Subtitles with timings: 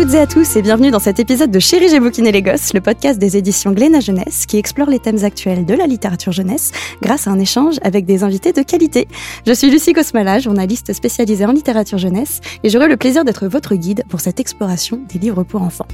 [0.00, 2.72] toutes et à tous et bienvenue dans cet épisode de Chérie j'ai bouquiné les gosses,
[2.72, 6.72] le podcast des éditions Glénat Jeunesse qui explore les thèmes actuels de la littérature jeunesse
[7.02, 9.08] grâce à un échange avec des invités de qualité.
[9.46, 13.74] Je suis Lucie Cosmala, journaliste spécialisée en littérature jeunesse et j'aurai le plaisir d'être votre
[13.74, 15.88] guide pour cette exploration des livres pour enfants.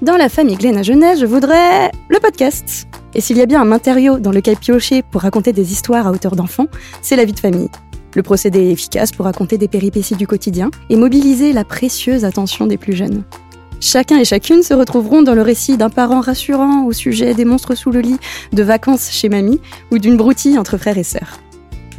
[0.00, 2.86] Dans la famille Glénat Jeunesse, je voudrais le podcast.
[3.12, 6.12] Et s'il y a bien un matériau dans lequel piocher pour raconter des histoires à
[6.12, 6.68] hauteur d'enfant,
[7.02, 7.68] c'est la vie de famille.
[8.14, 12.66] Le procédé est efficace pour raconter des péripéties du quotidien et mobiliser la précieuse attention
[12.66, 13.24] des plus jeunes.
[13.80, 17.74] Chacun et chacune se retrouveront dans le récit d'un parent rassurant au sujet des monstres
[17.74, 18.16] sous le lit,
[18.52, 19.60] de vacances chez mamie
[19.90, 21.40] ou d'une broutille entre frères et sœurs.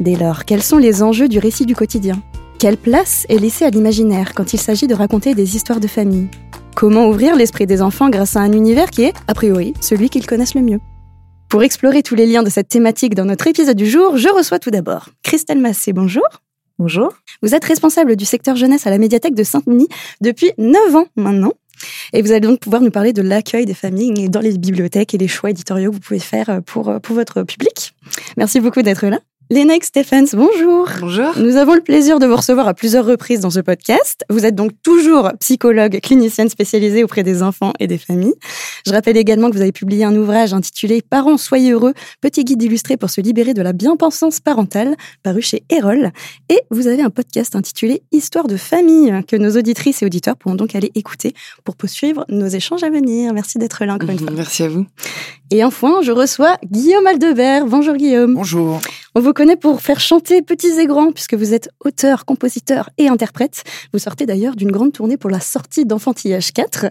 [0.00, 2.20] Dès lors, quels sont les enjeux du récit du quotidien?
[2.58, 6.28] Quelle place est laissée à l'imaginaire quand il s'agit de raconter des histoires de famille?
[6.74, 10.26] Comment ouvrir l'esprit des enfants grâce à un univers qui est, a priori, celui qu'ils
[10.26, 10.80] connaissent le mieux?
[11.48, 14.58] Pour explorer tous les liens de cette thématique dans notre épisode du jour, je reçois
[14.58, 15.92] tout d'abord Christelle Massé.
[15.92, 16.26] Bonjour.
[16.78, 17.12] Bonjour.
[17.42, 19.88] Vous êtes responsable du secteur jeunesse à la médiathèque de Saint-Denis
[20.20, 21.52] depuis 9 ans maintenant.
[22.12, 25.18] Et vous allez donc pouvoir nous parler de l'accueil des familles dans les bibliothèques et
[25.18, 27.94] les choix éditoriaux que vous pouvez faire pour, pour votre public.
[28.36, 29.20] Merci beaucoup d'être là.
[29.48, 30.88] Lénaïque Stephens, bonjour.
[31.00, 31.38] Bonjour.
[31.38, 34.24] Nous avons le plaisir de vous recevoir à plusieurs reprises dans ce podcast.
[34.28, 38.34] Vous êtes donc toujours psychologue clinicienne spécialisée auprès des enfants et des familles.
[38.84, 42.60] Je rappelle également que vous avez publié un ouvrage intitulé Parents, soyez heureux, petit guide
[42.60, 46.10] illustré pour se libérer de la bien-pensance parentale, paru chez Erol.
[46.48, 50.56] Et vous avez un podcast intitulé Histoire de famille, que nos auditrices et auditeurs pourront
[50.56, 53.32] donc aller écouter pour poursuivre nos échanges à venir.
[53.32, 54.30] Merci d'être là encore une fois.
[54.34, 54.86] Merci à vous.
[55.50, 57.66] Et enfin, je reçois Guillaume Aldebert.
[57.66, 58.34] Bonjour Guillaume.
[58.34, 58.80] Bonjour.
[59.14, 63.08] On vous connaît pour faire chanter petits et grands, puisque vous êtes auteur, compositeur et
[63.08, 63.62] interprète.
[63.92, 66.86] Vous sortez d'ailleurs d'une grande tournée pour la sortie d'Enfantillage 4.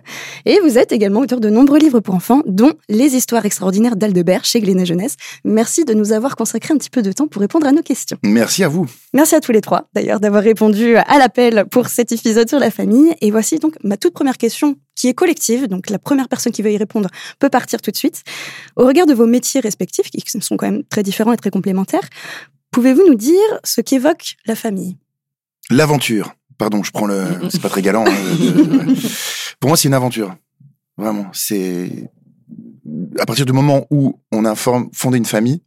[0.46, 4.46] Et vous êtes également auteur de nombreux livres pour enfants, dont Les histoires extraordinaires d'Aldebert
[4.46, 5.18] chez Glénat Jeunesse.
[5.44, 8.18] Merci de nous avoir consacré un petit peu de temps pour répondre à nos questions.
[8.24, 8.88] Merci à vous.
[9.14, 12.72] Merci à tous les trois, d'ailleurs, d'avoir répondu à l'appel pour cet épisode sur la
[12.72, 13.14] famille.
[13.22, 16.62] Et voici donc ma toute première question qui est collective, donc la première personne qui
[16.62, 18.24] veut y répondre peut partir tout de suite.
[18.76, 22.08] Au regard de vos métiers respectifs, qui sont quand même très différents et très complémentaires,
[22.72, 24.98] pouvez-vous nous dire ce qu'évoque la famille?
[25.70, 26.34] L'aventure.
[26.58, 27.26] Pardon, je prends le.
[27.50, 28.06] C'est pas très galant.
[28.08, 28.94] hein.
[29.60, 30.36] Pour moi, c'est une aventure.
[30.98, 31.28] Vraiment.
[31.34, 32.10] C'est.
[33.20, 35.62] À partir du moment où on a fondé une famille,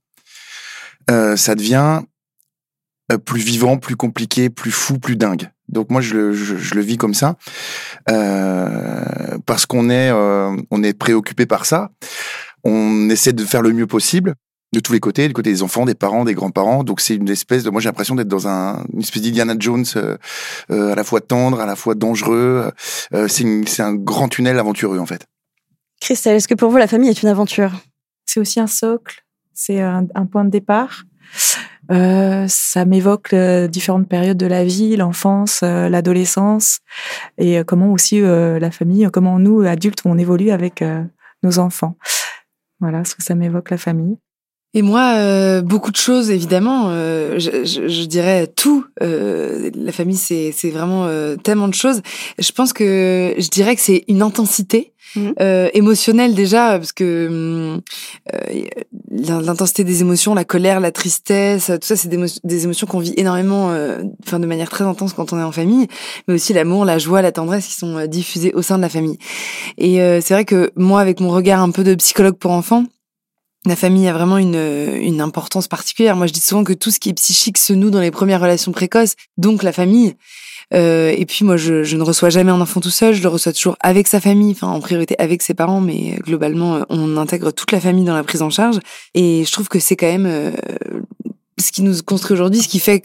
[1.10, 2.00] euh, ça devient
[3.12, 5.50] euh, plus vivant, plus compliqué, plus fou, plus dingue.
[5.68, 7.36] Donc moi je le, je, je le vis comme ça
[8.10, 11.90] euh, parce qu'on est euh, on est préoccupé par ça.
[12.64, 14.34] On essaie de faire le mieux possible
[14.74, 16.84] de tous les côtés, du côté des enfants, des parents, des grands-parents.
[16.84, 19.84] Donc c'est une espèce de moi j'ai l'impression d'être dans un une espèce d'Indiana Jones
[19.96, 20.16] euh,
[20.70, 22.70] euh, à la fois tendre, à la fois dangereux.
[23.14, 25.26] Euh, c'est une- c'est un grand tunnel aventureux en fait.
[26.00, 27.72] Christelle, est-ce que pour vous la famille est une aventure?
[28.26, 29.22] C'est aussi un socle,
[29.54, 31.04] c'est un, un point de départ.
[31.90, 36.80] Euh, ça m'évoque euh, différentes périodes de la vie, l'enfance, euh, l'adolescence,
[37.38, 41.02] et euh, comment aussi euh, la famille, comment nous, adultes, on évolue avec euh,
[41.42, 41.96] nos enfants.
[42.80, 44.18] Voilà, ce que ça m'évoque la famille.
[44.74, 46.88] Et moi, euh, beaucoup de choses, évidemment.
[46.90, 48.84] Euh, je, je, je dirais tout.
[49.02, 52.02] Euh, la famille, c'est c'est vraiment euh, tellement de choses.
[52.38, 54.92] Je pense que je dirais que c'est une intensité
[55.40, 57.78] euh, émotionnelle déjà, parce que
[58.34, 58.64] euh,
[59.10, 62.98] l'intensité des émotions, la colère, la tristesse, tout ça, c'est des, émo- des émotions qu'on
[62.98, 65.86] vit énormément, euh, enfin de manière très intense quand on est en famille,
[66.28, 69.18] mais aussi l'amour, la joie, la tendresse qui sont diffusées au sein de la famille.
[69.78, 72.84] Et euh, c'est vrai que moi, avec mon regard un peu de psychologue pour enfants,
[73.66, 74.54] la famille a vraiment une,
[75.00, 76.16] une importance particulière.
[76.16, 78.40] Moi, je dis souvent que tout ce qui est psychique se noue dans les premières
[78.40, 80.14] relations précoces, donc la famille.
[80.74, 83.28] Euh, et puis moi, je, je ne reçois jamais un enfant tout seul, je le
[83.28, 87.16] reçois toujours avec sa famille, enfin en priorité avec ses parents, mais globalement, euh, on
[87.16, 88.78] intègre toute la famille dans la prise en charge.
[89.14, 90.52] Et je trouve que c'est quand même euh,
[91.58, 93.00] ce qui nous construit aujourd'hui, ce qui fait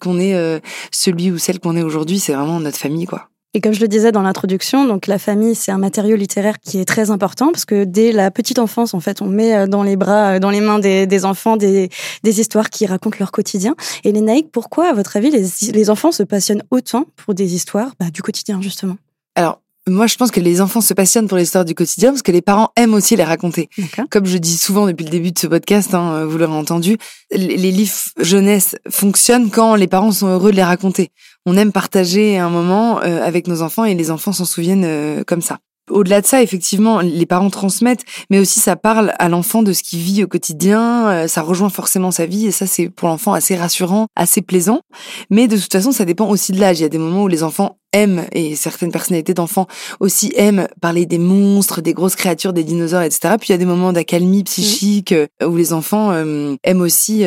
[0.00, 0.60] qu'on est euh,
[0.92, 3.28] celui ou celle qu'on est aujourd'hui, c'est vraiment notre famille, quoi.
[3.54, 6.78] Et comme je le disais dans l'introduction, donc la famille, c'est un matériau littéraire qui
[6.78, 9.82] est très important parce que dès la petite enfance, en fait, on met euh, dans
[9.82, 11.88] les bras, euh, dans les mains des, des enfants des,
[12.22, 13.74] des histoires qui racontent leur quotidien.
[14.04, 17.54] Et les naïcs, pourquoi, à votre avis, les, les enfants se passionnent autant pour des
[17.54, 18.96] histoires bah, du quotidien, justement?
[19.34, 22.32] Alors, moi, je pense que les enfants se passionnent pour l'histoire du quotidien parce que
[22.32, 23.70] les parents aiment aussi les raconter.
[24.10, 26.98] Comme je dis souvent depuis le début de ce podcast, hein, vous l'aurez entendu,
[27.30, 31.10] les les livres jeunesse fonctionnent quand les parents sont heureux de les raconter.
[31.50, 35.24] On aime partager un moment euh, avec nos enfants et les enfants s'en souviennent euh,
[35.26, 35.60] comme ça.
[35.90, 39.82] Au-delà de ça, effectivement, les parents transmettent, mais aussi ça parle à l'enfant de ce
[39.82, 43.32] qu'il vit au quotidien, euh, ça rejoint forcément sa vie, et ça c'est pour l'enfant
[43.32, 44.80] assez rassurant, assez plaisant.
[45.30, 46.78] Mais de toute façon, ça dépend aussi de l'âge.
[46.78, 49.66] Il y a des moments où les enfants aiment, et certaines personnalités d'enfants
[49.98, 53.36] aussi aiment parler des monstres, des grosses créatures, des dinosaures, etc.
[53.38, 57.24] Puis il y a des moments d'accalmie psychique euh, où les enfants euh, aiment aussi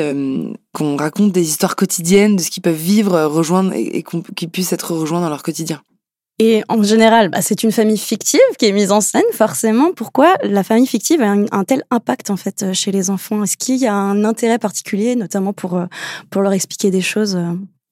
[0.73, 4.03] qu'on raconte des histoires quotidiennes de ce qu'ils peuvent vivre, rejoindre et,
[4.35, 5.81] qu'ils puissent être rejoints dans leur quotidien.
[6.43, 9.91] Et en général, bah, c'est une famille fictive qui est mise en scène, forcément.
[9.95, 13.43] Pourquoi la famille fictive a un, un tel impact en fait chez les enfants?
[13.43, 15.79] Est-ce qu'il y a un intérêt particulier, notamment pour
[16.31, 17.37] pour leur expliquer des choses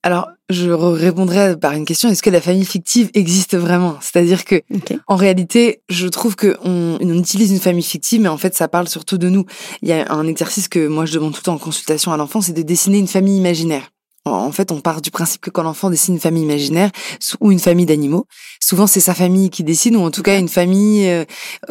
[0.02, 3.98] alors, je répondrai par une question est-ce que la famille fictive existe vraiment?
[4.00, 4.62] C'est-à-dire que,
[5.08, 8.88] en réalité, je trouve que on, utilise une famille fictive, mais en fait, ça parle
[8.88, 9.46] surtout de nous.
[9.82, 12.18] Il y a un exercice que moi je demande tout le temps en consultation à
[12.18, 13.92] l'enfant, c'est de dessiner une famille imaginaire.
[14.26, 16.92] En fait, on part du principe que quand l'enfant dessine une famille imaginaire
[17.40, 18.26] ou une famille d'animaux,
[18.60, 21.26] souvent c'est sa famille qui décide, ou en tout cas une famille, euh,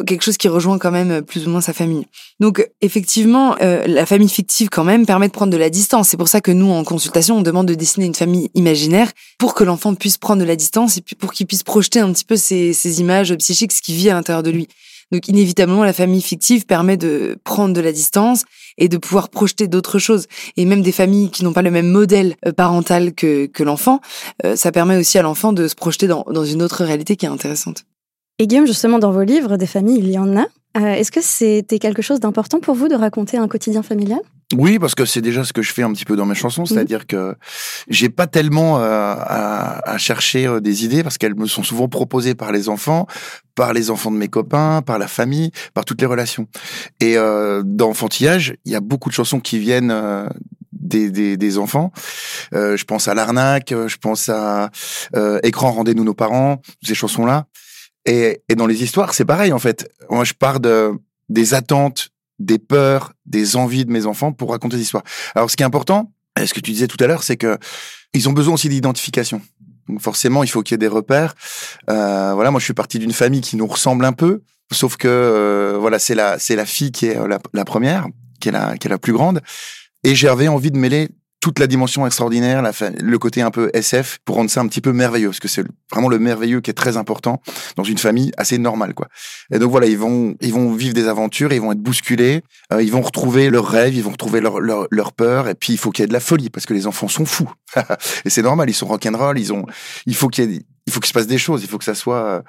[0.05, 2.05] quelque chose qui rejoint quand même plus ou moins sa famille.
[2.39, 6.09] Donc effectivement, euh, la famille fictive quand même permet de prendre de la distance.
[6.09, 9.53] C'est pour ça que nous, en consultation, on demande de dessiner une famille imaginaire pour
[9.53, 12.35] que l'enfant puisse prendre de la distance et pour qu'il puisse projeter un petit peu
[12.35, 14.67] ces, ces images psychiques, ce qui vit à l'intérieur de lui.
[15.11, 18.43] Donc inévitablement, la famille fictive permet de prendre de la distance
[18.77, 20.27] et de pouvoir projeter d'autres choses.
[20.55, 24.01] Et même des familles qui n'ont pas le même modèle euh, parental que, que l'enfant,
[24.45, 27.25] euh, ça permet aussi à l'enfant de se projeter dans, dans une autre réalité qui
[27.25, 27.85] est intéressante.
[28.37, 30.45] Et Guillaume, justement, dans vos livres, des familles, il y en a.
[30.77, 34.21] Euh, est-ce que c'était quelque chose d'important pour vous de raconter un quotidien familial?
[34.55, 36.61] Oui, parce que c'est déjà ce que je fais un petit peu dans mes chansons,
[36.61, 36.67] mhm.
[36.67, 37.35] c'est-à-dire que
[37.87, 42.33] j'ai pas tellement euh, à, chercher euh, des idées parce qu'elles me sont souvent proposées
[42.33, 43.05] par les enfants,
[43.53, 46.47] par les enfants de mes copains, par la famille, par toutes les relations.
[46.99, 49.93] Et euh, dans Enfantillage, il y a beaucoup de chansons qui viennent
[50.71, 51.91] des, des, des, enfants.
[52.51, 54.69] je pense à l'arnaque, je pense à
[55.43, 57.45] Écran, rendez-nous nos parents, ces chansons-là.
[58.05, 59.91] Et, et dans les histoires, c'est pareil en fait.
[60.09, 60.93] Moi, je pars de
[61.27, 62.09] des attentes
[62.39, 65.03] des peurs, des envies de mes enfants pour raconter des histoires.
[65.35, 67.57] Alors, ce qui est important, ce que tu disais tout à l'heure, c'est que
[68.13, 69.41] ils ont besoin aussi d'identification.
[69.87, 71.35] Donc forcément, il faut qu'il y ait des repères.
[71.89, 75.07] Euh, voilà, moi, je suis parti d'une famille qui nous ressemble un peu, sauf que
[75.07, 78.07] euh, voilà, c'est la c'est la fille qui est la, la, première,
[78.39, 79.41] qui est la qui est la plus grande,
[80.03, 81.09] et j'avais envie de mêler
[81.39, 82.61] toute la dimension extraordinaire,
[82.99, 85.63] le côté un peu SF, pour rendre ça un petit peu merveilleux, parce que c'est
[85.91, 87.41] vraiment le merveilleux qui est très important
[87.77, 89.07] dans une famille assez normale, quoi.
[89.51, 92.43] Et donc voilà, ils vont, ils vont vivre des aventures, ils vont être bousculés,
[92.73, 95.77] euh, ils vont retrouver leurs rêves, ils vont retrouver leur, leur, peur, et puis il
[95.77, 97.51] faut qu'il y ait de la folie, parce que les enfants sont fous.
[98.25, 99.65] et c'est normal, ils sont rock'n'roll, ils ont,
[100.05, 101.85] il faut qu'il y ait, il faut qu'il se passe des choses, il faut que
[101.85, 102.43] ça soit,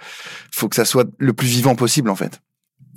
[0.51, 2.41] faut que ça soit le plus vivant possible, en fait.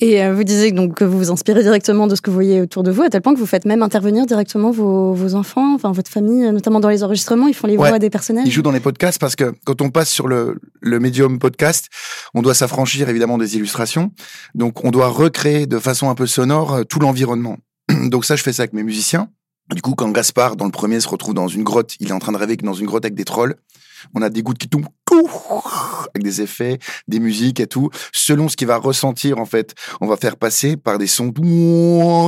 [0.01, 2.61] Et euh, vous disiez donc que vous vous inspirez directement de ce que vous voyez
[2.61, 5.75] autour de vous, à tel point que vous faites même intervenir directement vos, vos enfants,
[5.75, 8.47] enfin votre famille, notamment dans les enregistrements, ils font les voix des personnages.
[8.47, 11.89] Ils jouent dans les podcasts parce que quand on passe sur le, le médium podcast,
[12.33, 14.11] on doit s'affranchir évidemment des illustrations.
[14.55, 17.57] Donc on doit recréer de façon un peu sonore euh, tout l'environnement.
[18.05, 19.29] Donc ça, je fais ça avec mes musiciens.
[19.73, 22.19] Du coup, quand Gaspard, dans le premier, se retrouve dans une grotte, il est en
[22.19, 23.55] train de rêver dans une grotte avec des trolls.
[24.13, 24.87] On a des gouttes qui tombent
[26.13, 27.89] avec des effets, des musiques et tout.
[28.11, 31.31] Selon ce qu'il va ressentir, en fait, on va faire passer par des sons,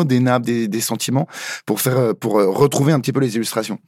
[0.03, 1.27] des nappes, des, sentiments
[1.65, 3.79] pour faire, pour euh, retrouver un petit peu les illustrations.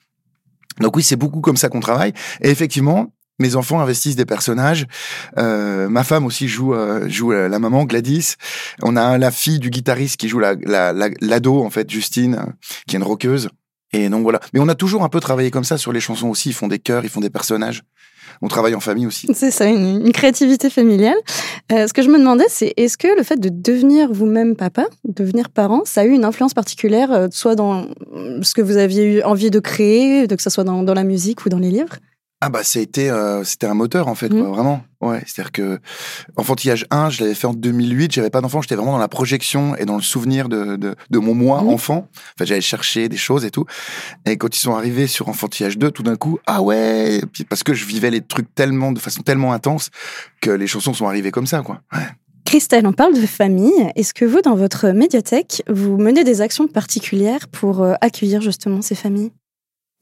[0.80, 2.14] Donc oui, c'est beaucoup comme ça qu'on travaille.
[2.42, 4.86] Et effectivement, mes enfants investissent des personnages.
[5.38, 8.36] Euh, ma femme aussi joue euh, joue la maman Gladys.
[8.82, 10.56] On a la fille du guitariste qui joue la
[10.94, 12.54] l'ado en fait Justine,
[12.88, 13.50] qui est une rockeuse.
[13.94, 14.40] Et donc voilà.
[14.54, 16.50] Mais on a toujours un peu travaillé comme ça sur les chansons aussi.
[16.50, 17.84] Ils font des chœurs, ils font des personnages.
[18.42, 19.28] On travaille en famille aussi.
[19.34, 21.16] C'est ça, une, créativité familiale.
[21.72, 24.86] Euh, ce que je me demandais, c'est est-ce que le fait de devenir vous-même papa,
[25.06, 27.88] devenir parent, ça a eu une influence particulière, euh, soit dans
[28.42, 31.50] ce que vous aviez eu envie de créer, que ce soit dans la musique ou
[31.50, 31.98] dans les livres?
[32.40, 34.52] Ah bah c'était euh, c'était un moteur en fait quoi, mmh.
[34.52, 35.80] vraiment ouais c'est-à-dire que
[36.36, 39.76] enfantillage 1 je l'avais fait en 2008 j'avais pas d'enfant j'étais vraiment dans la projection
[39.76, 41.70] et dans le souvenir de de, de mon moi mmh.
[41.70, 43.66] enfant enfin j'allais chercher des choses et tout
[44.26, 47.64] et quand ils sont arrivés sur enfantillage 2 tout d'un coup ah ouais puis parce
[47.64, 49.90] que je vivais les trucs tellement de façon tellement intense
[50.40, 52.06] que les chansons sont arrivées comme ça quoi ouais.
[52.48, 53.92] Christelle, on parle de famille.
[53.98, 58.82] Est-ce que vous, dans votre médiathèque, vous menez des actions particulières pour euh, accueillir justement
[58.82, 59.34] ces familles?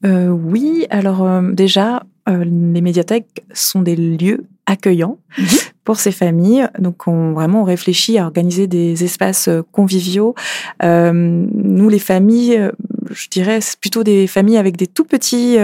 [0.04, 5.46] Euh, Oui, alors euh, déjà, euh, les médiathèques sont des lieux accueillants mhm.
[5.84, 6.68] pour ces familles.
[6.78, 10.34] Donc, on vraiment on réfléchit à organiser des espaces euh, conviviaux.
[10.82, 12.72] Euh, nous, les familles, euh,
[13.10, 15.56] je dirais, c'est plutôt des familles avec des tout petits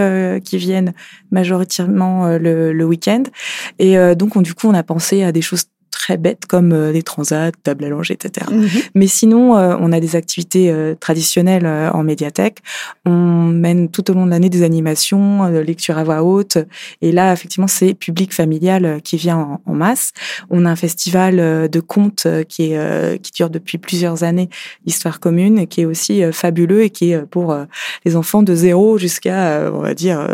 [0.45, 0.93] qui viennent
[1.31, 3.23] majoritairement le, le week-end.
[3.79, 6.91] Et donc, on, du coup, on a pensé à des choses très bêtes comme euh,
[6.91, 8.47] des transats, table à langer, etc.
[8.51, 8.67] Mhm.
[8.95, 12.59] Mais sinon, euh, on a des activités euh, traditionnelles en médiathèque.
[13.05, 16.57] On mène tout au long de l'année des animations, lecture à voix haute.
[17.01, 20.13] Et là, effectivement, c'est public familial qui vient en, masse.
[20.49, 24.49] On a un festival de contes qui est qui dure depuis plusieurs années,
[24.85, 27.55] Histoire commune, qui est aussi fabuleux et qui est pour
[28.05, 30.25] les enfants de 0 jusqu'à, on va dire,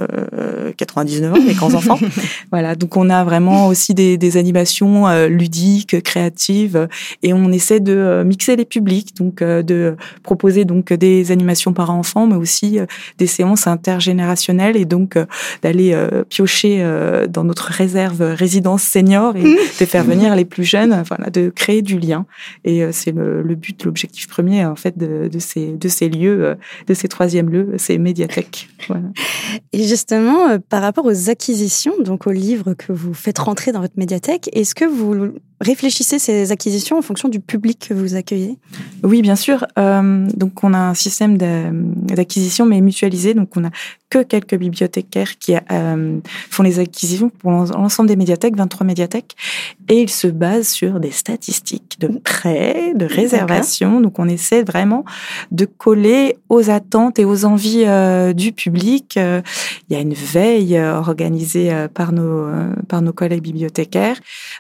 [0.78, 2.00] 99 ans, les grands enfants.
[2.52, 2.76] voilà.
[2.76, 6.88] Donc, on a vraiment aussi des, des animations ludiques ludique, créative,
[7.24, 12.28] et on essaie de mixer les publics, donc de proposer donc des animations par enfants,
[12.28, 12.78] mais aussi
[13.18, 15.18] des séances intergénérationnelles, et donc
[15.64, 15.98] d'aller
[16.30, 16.86] piocher
[17.30, 21.82] dans notre réserve résidence senior et de faire venir les plus jeunes, voilà, de créer
[21.82, 22.26] du lien.
[22.64, 26.56] Et c'est le, le, but, l'objectif premier en fait de, de ces de ces lieux,
[26.88, 28.70] de ces troisièmes lieux, ces médiathèques.
[28.88, 29.08] Voilà.
[29.74, 33.98] Et justement, par rapport aux acquisitions, donc aux livres que vous faites rentrer dans votre
[33.98, 38.58] médiathèque, est-ce que vous um, réfléchissez ces acquisitions en fonction du public que vous accueillez
[39.04, 39.66] Oui, bien sûr.
[39.78, 43.34] Euh, donc, on a un système d'acquisition, mais mutualisé.
[43.34, 43.70] Donc, on a
[44.10, 49.36] que quelques bibliothécaires qui euh, font les acquisitions pour l'ensemble des médiathèques, 23 médiathèques,
[49.88, 54.02] et ils se basent sur des statistiques de prêts, de réservation.
[54.02, 55.04] Donc, on essaie vraiment
[55.52, 59.18] de coller aux attentes et aux envies euh, du public.
[59.18, 62.48] il y a une veille organisée par nos
[62.88, 64.20] par nos collègues bibliothécaires.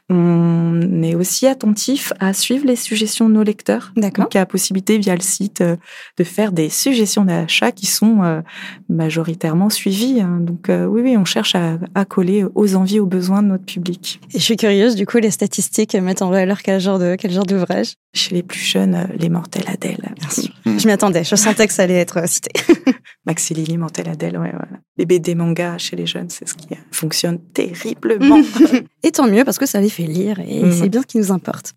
[0.09, 3.91] On on est aussi attentif à suivre les suggestions de nos lecteurs.
[3.95, 4.25] D'accord.
[4.25, 5.75] Donc, il y a la possibilité via le site euh,
[6.17, 8.41] de faire des suggestions d'achat qui sont euh,
[8.89, 10.21] majoritairement suivies.
[10.21, 10.39] Hein.
[10.41, 14.19] Donc, euh, oui, oui, on cherche à, coller aux envies, aux besoins de notre public.
[14.33, 17.31] Et je suis curieuse, du coup, les statistiques mettent en valeur quel genre de quel
[17.31, 17.93] genre d'ouvrage?
[18.13, 20.13] Chez les plus jeunes, les Mortels Adèle.
[20.19, 20.51] Bien sûr.
[20.65, 21.23] Je m'y attendais.
[21.23, 22.51] Je sentais que ça allait être cité.
[23.25, 24.79] Maxi Lily, Mortel Adèle, ouais, voilà.
[24.97, 28.41] Les BD mangas chez les jeunes, c'est ce qui fonctionne terriblement.
[29.03, 30.71] et tant mieux parce que ça les fait lire et mm.
[30.71, 31.73] c'est bien ce qui nous importe.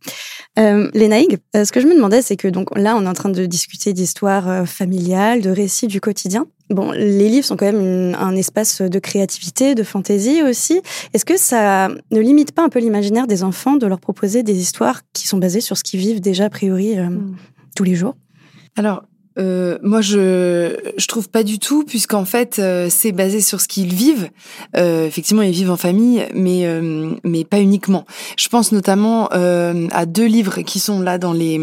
[0.58, 3.28] Euh, euh, ce que je me demandais, c'est que donc là, on est en train
[3.28, 6.46] de discuter d'histoires euh, familiales, de récits du quotidien.
[6.72, 10.80] Bon, les livres sont quand même un espace de créativité, de fantaisie aussi.
[11.12, 14.58] Est-ce que ça ne limite pas un peu l'imaginaire des enfants de leur proposer des
[14.58, 17.36] histoires qui sont basées sur ce qu'ils vivent déjà a priori euh, mm.
[17.76, 18.16] tous les jours?
[18.76, 19.04] Alors,
[19.38, 23.68] euh, moi, je je trouve pas du tout, puisqu'en fait, euh, c'est basé sur ce
[23.68, 24.28] qu'ils vivent.
[24.76, 28.04] Euh, effectivement, ils vivent en famille, mais euh, mais pas uniquement.
[28.36, 31.60] Je pense notamment euh, à deux livres qui sont là dans les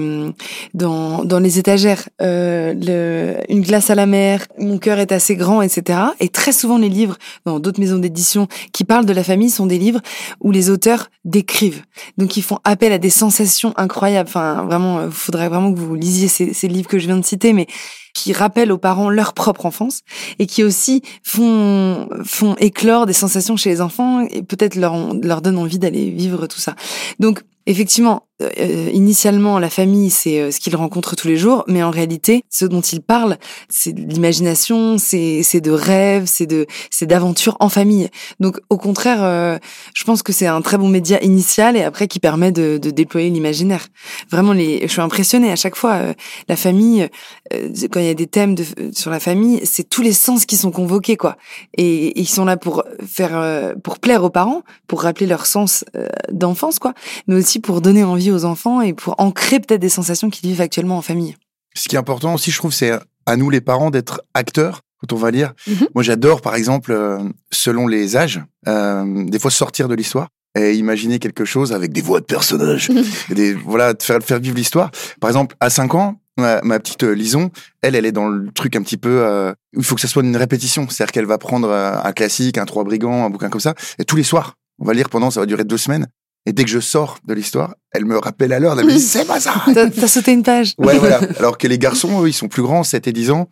[0.74, 2.10] dans dans les étagères.
[2.20, 6.00] Le, Une glace à la mer, Mon cœur est assez grand, etc.
[6.20, 9.66] Et très souvent, les livres dans d'autres maisons d'édition qui parlent de la famille sont
[9.66, 10.02] des livres
[10.40, 11.84] où les auteurs décrivent.
[12.18, 14.30] Donc, ils font appel à des sensations incroyables.
[14.30, 17.26] Enfin, vraiment, il faudrait vraiment que vous lisiez ces, ces livres que je viens de
[17.26, 17.68] citer mais
[18.14, 20.02] qui rappellent aux parents leur propre enfance
[20.40, 25.42] et qui aussi font font éclore des sensations chez les enfants et peut-être leur leur
[25.42, 26.76] donnent envie d'aller vivre tout ça.
[27.20, 31.84] Donc effectivement, euh, initialement, la famille, c'est euh, ce qu'ils rencontrent tous les jours, mais
[31.84, 37.06] en réalité, ce dont ils parlent, c'est de l'imagination, c'est de rêves, c'est de c'est
[37.06, 38.10] d'aventures en famille.
[38.40, 39.58] Donc, au contraire, euh,
[39.94, 42.92] je pense que c'est un très bon média initial et après qui permet de, de
[42.92, 43.88] déployer l'imaginaire.
[44.32, 46.00] Vraiment, les, je suis impressionnée à chaque fois.
[46.48, 47.10] la famille,
[47.52, 50.56] quand il y a des thèmes de, sur la famille, c'est tous les sens qui
[50.56, 51.36] sont convoqués, quoi.
[51.78, 55.84] Et, et ils sont là pour faire, pour plaire aux parents, pour rappeler leur sens
[56.32, 56.94] d'enfance, quoi,
[57.28, 60.62] mais aussi pour donner envie aux enfants et pour ancrer peut-être des sensations qu'ils vivent
[60.62, 61.36] actuellement en famille.
[61.76, 62.92] Ce qui est important aussi, je trouve, c'est
[63.26, 65.54] à nous les parents d'être acteurs quand on va lire.
[65.68, 65.88] Mhm.
[65.96, 67.20] Moi, j'adore, par exemple, euh,
[67.52, 72.02] selon les âges, euh, des fois sortir de l'histoire et imaginer quelque chose avec des
[72.02, 72.90] voix de personnages,
[73.30, 74.90] et des, voilà, de faire, faire vivre l'histoire.
[75.22, 77.52] Par exemple, à 5 ans, ma, petite euh, Lison,
[77.82, 80.24] elle, elle est dans le truc un petit peu euh, il faut que ça soit
[80.24, 83.76] une répétition, c'est-à-dire qu'elle va prendre un classique, un Trois brigands, un bouquin comme ça,
[84.00, 86.08] et tous les soirs, on va lire pendant, ça va durer deux semaines.
[86.50, 89.00] Et dès que je sors de l'histoire, elle me rappelle à l'heure, elle me dit,
[89.00, 89.54] c'est pas ça.
[89.72, 90.74] T'as sauté une page.
[90.80, 91.20] Ouais, voilà.
[91.38, 93.50] Alors que les garçons, eux, ils sont plus grands, 7 et 10 ans.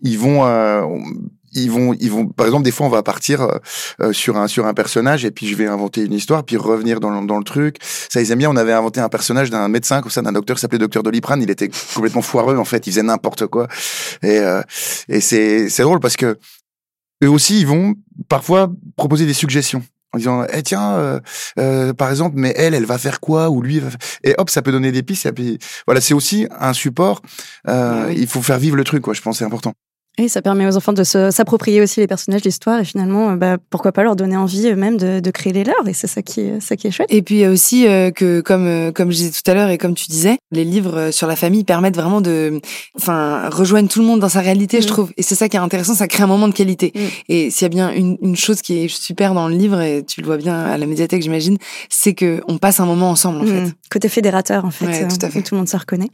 [0.00, 0.80] Ils vont, euh,
[1.52, 3.58] ils vont, ils vont, par exemple, des fois, on va partir euh,
[4.00, 7.00] euh, sur un, sur un personnage et puis je vais inventer une histoire, puis revenir
[7.00, 7.76] dans, dans le truc.
[7.82, 8.50] Ça, ils aiment bien.
[8.50, 11.42] On avait inventé un personnage d'un médecin, comme ça, d'un docteur qui s'appelait docteur Doliprane.
[11.42, 12.86] Il était complètement foireux, en fait.
[12.86, 13.68] Il faisait n'importe quoi.
[14.22, 14.40] Et,
[15.10, 16.38] et c'est, c'est drôle parce que
[17.22, 17.94] eux aussi, ils vont
[18.30, 21.20] parfois proposer des suggestions en disant eh tiens euh,
[21.58, 23.90] euh, par exemple mais elle elle va faire quoi ou lui va
[24.24, 27.22] et hop ça peut donner des pistes et puis voilà c'est aussi un support
[27.68, 29.74] euh, il faut faire vivre le truc quoi je pense c'est important
[30.24, 33.56] et ça permet aux enfants de s'approprier aussi les personnages l'histoire et finalement, euh, bah,
[33.70, 35.86] pourquoi pas leur donner envie eux-mêmes de, de, créer les leurs.
[35.86, 37.08] Et c'est ça qui est, ça qui est chouette.
[37.10, 39.54] Et puis il y a aussi euh, que, comme euh, comme je disais tout à
[39.54, 42.60] l'heure et comme tu disais, les livres sur la famille permettent vraiment de,
[42.96, 44.90] enfin, rejoindre tout le monde dans sa réalité, je mm.
[44.90, 45.12] trouve.
[45.16, 46.92] Et c'est ça qui est intéressant, ça crée un moment de qualité.
[46.94, 47.00] Mm.
[47.28, 50.04] Et s'il y a bien une, une, chose qui est super dans le livre et
[50.04, 51.58] tu le vois bien à la médiathèque, j'imagine,
[51.88, 53.66] c'est que on passe un moment ensemble en mm.
[53.66, 53.74] fait.
[53.90, 55.42] Côté fédérateur en fait, ouais, tout, à fait.
[55.42, 56.10] Tout le monde se reconnaît.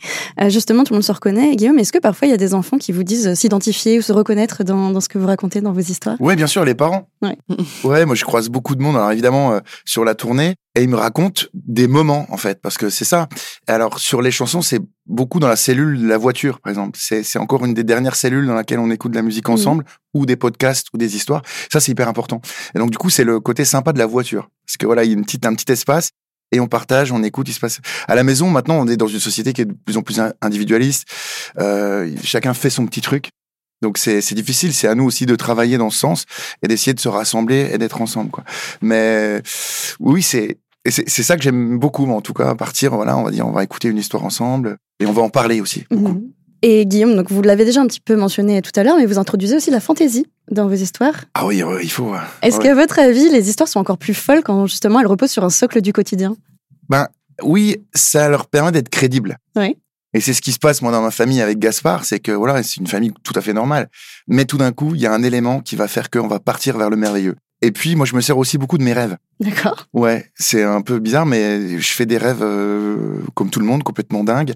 [0.49, 1.57] justement, tout le monde se reconnaît.
[1.57, 4.13] Guillaume, est-ce que parfois il y a des enfants qui vous disent s'identifier ou se
[4.13, 7.09] reconnaître dans dans, ce que vous racontez dans vos histoires Oui, bien sûr, les parents.
[7.23, 7.37] Ouais.
[7.85, 10.89] ouais, moi je croise beaucoup de monde, alors évidemment euh, sur la tournée, et ils
[10.89, 13.29] me racontent des moments en fait, parce que c'est ça.
[13.67, 16.99] Alors sur les chansons, c'est beaucoup dans la cellule de la voiture, par exemple.
[17.01, 19.85] C'est encore une des dernières cellules dans laquelle on écoute de la musique ensemble,
[20.15, 21.43] ou des podcasts, ou des histoires.
[21.71, 22.41] Ça, c'est hyper important.
[22.75, 25.09] Et donc du coup, c'est le côté sympa de la voiture, parce que voilà, il
[25.09, 26.11] y a une petite, un petit espace
[26.55, 27.49] et on partage, on écoute.
[27.49, 29.73] Il se passe à la maison maintenant, on est dans une société qui est de
[29.73, 31.07] plus en plus individualiste.
[31.59, 33.31] Euh, chacun fait son petit truc.
[33.85, 36.25] Donc c'est difficile, c'est à nous aussi de travailler dans ce sens
[36.63, 38.43] et d'essayer de se rassembler et d'être ensemble quoi.
[38.81, 39.43] Mais
[40.01, 43.47] oui, c'est c'est ça que j'aime beaucoup, en tout cas, partir, voilà, on va dire,
[43.47, 45.85] on va écouter une histoire ensemble et on va en parler aussi.
[45.91, 46.31] Mhm.
[46.61, 49.19] Et Guillaume, donc vous l'avez déjà un petit peu mentionné tout à l'heure, mais vous
[49.19, 51.25] introduisez aussi la fantaisie dans vos histoires.
[51.35, 52.13] Ah oui, il faut.
[52.43, 55.45] Est-ce qu'à votre avis, les histoires sont encore plus folles quand justement elles reposent sur
[55.45, 56.37] un socle du quotidien?
[56.89, 57.09] Ben
[57.43, 59.39] oui, ça leur permet d'être crédibles.
[59.57, 59.77] Oui.
[60.15, 62.63] Et c'est ce qui se passe moi dans ma famille avec Gaspard, c'est que voilà,
[62.63, 63.91] c'est une famille tout à fait normale,
[64.29, 66.79] mais tout d'un coup, il y a un élément qui va faire qu'on va partir
[66.79, 67.35] vers le merveilleux.
[67.63, 69.17] Et puis moi, je me sers aussi beaucoup de mes rêves.
[69.41, 69.89] D'accord.
[69.93, 73.83] Ouais, c'est un peu bizarre, mais je fais des rêves euh, comme tout le monde,
[73.83, 74.55] complètement dingues,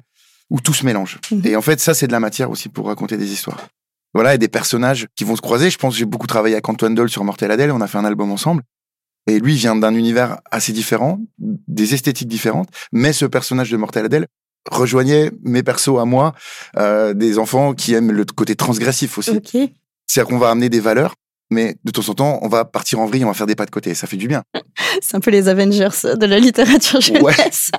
[0.51, 1.19] où tout se mélange.
[1.33, 1.43] Mhm.
[1.45, 3.69] Et en fait, ça, c'est de la matière aussi pour raconter des histoires.
[4.15, 5.71] Voilà, et des personnages qui vont se croiser.
[5.71, 7.99] Je pense que j'ai beaucoup travaillé avec Antoine Doll sur Mortel Adèle, on a fait
[7.99, 8.63] un album ensemble.
[9.27, 14.07] Et lui vient d'un univers assez différent, des esthétiques différentes, mais ce personnage de Mortel
[14.07, 14.27] Adèle
[14.71, 16.35] rejoignait mes persos à moi,
[16.77, 19.41] euh, des enfants qui aiment le côté transgressif aussi.
[20.07, 21.15] C'est-à-dire qu'on va amener des valeurs,
[21.51, 23.67] mais de temps en temps, on va partir en vrille, on va faire des pas
[23.67, 23.95] de côté.
[23.95, 24.43] Ça fait du bien.
[25.03, 27.71] C'est un peu les Avengers de la littérature jeunesse.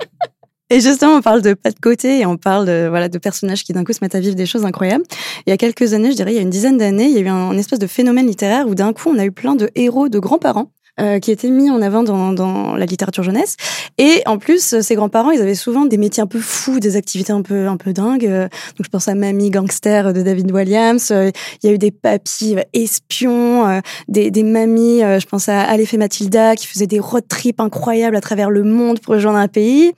[0.72, 3.64] Et justement, on parle de pas de côté et on parle de, voilà, de personnages
[3.64, 5.04] qui d'un coup se mettent à vivre des choses incroyables.
[5.48, 7.18] Il y a quelques années, je dirais, il y a une dizaine d'années, il y
[7.18, 9.56] a eu un, un espèce de phénomène littéraire où d'un coup, on a eu plein
[9.56, 13.56] de héros de grands-parents euh, qui étaient mis en avant dans, dans, la littérature jeunesse.
[13.98, 17.32] Et en plus, ses grands-parents, ils avaient souvent des métiers un peu fous, des activités
[17.32, 18.28] un peu un peu dingues.
[18.28, 21.12] Donc je pense à Mamie Gangster de David Williams.
[21.12, 25.04] Il y a eu des papis espions, euh, des, des mamies.
[25.04, 28.50] Euh, je pense à Aleph et Mathilda qui faisaient des road trips incroyables à travers
[28.50, 29.92] le monde pour rejoindre un pays.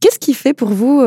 [0.00, 1.00] Qu'est-ce qui fait pour vous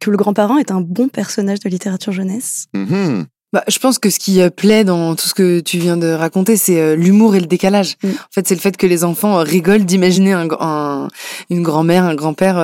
[0.00, 2.66] que le grand-parent est un bon personnage de littérature jeunesse?
[2.74, 3.24] Mm-hmm.
[3.54, 6.08] Bah, je pense que ce qui euh, plaît dans tout ce que tu viens de
[6.08, 7.94] raconter, c'est euh, l'humour et le décalage.
[8.02, 8.08] Mm.
[8.08, 11.08] En fait, c'est le fait que les enfants euh, rigolent d'imaginer un,
[11.50, 12.56] une grand-mère, un grand-père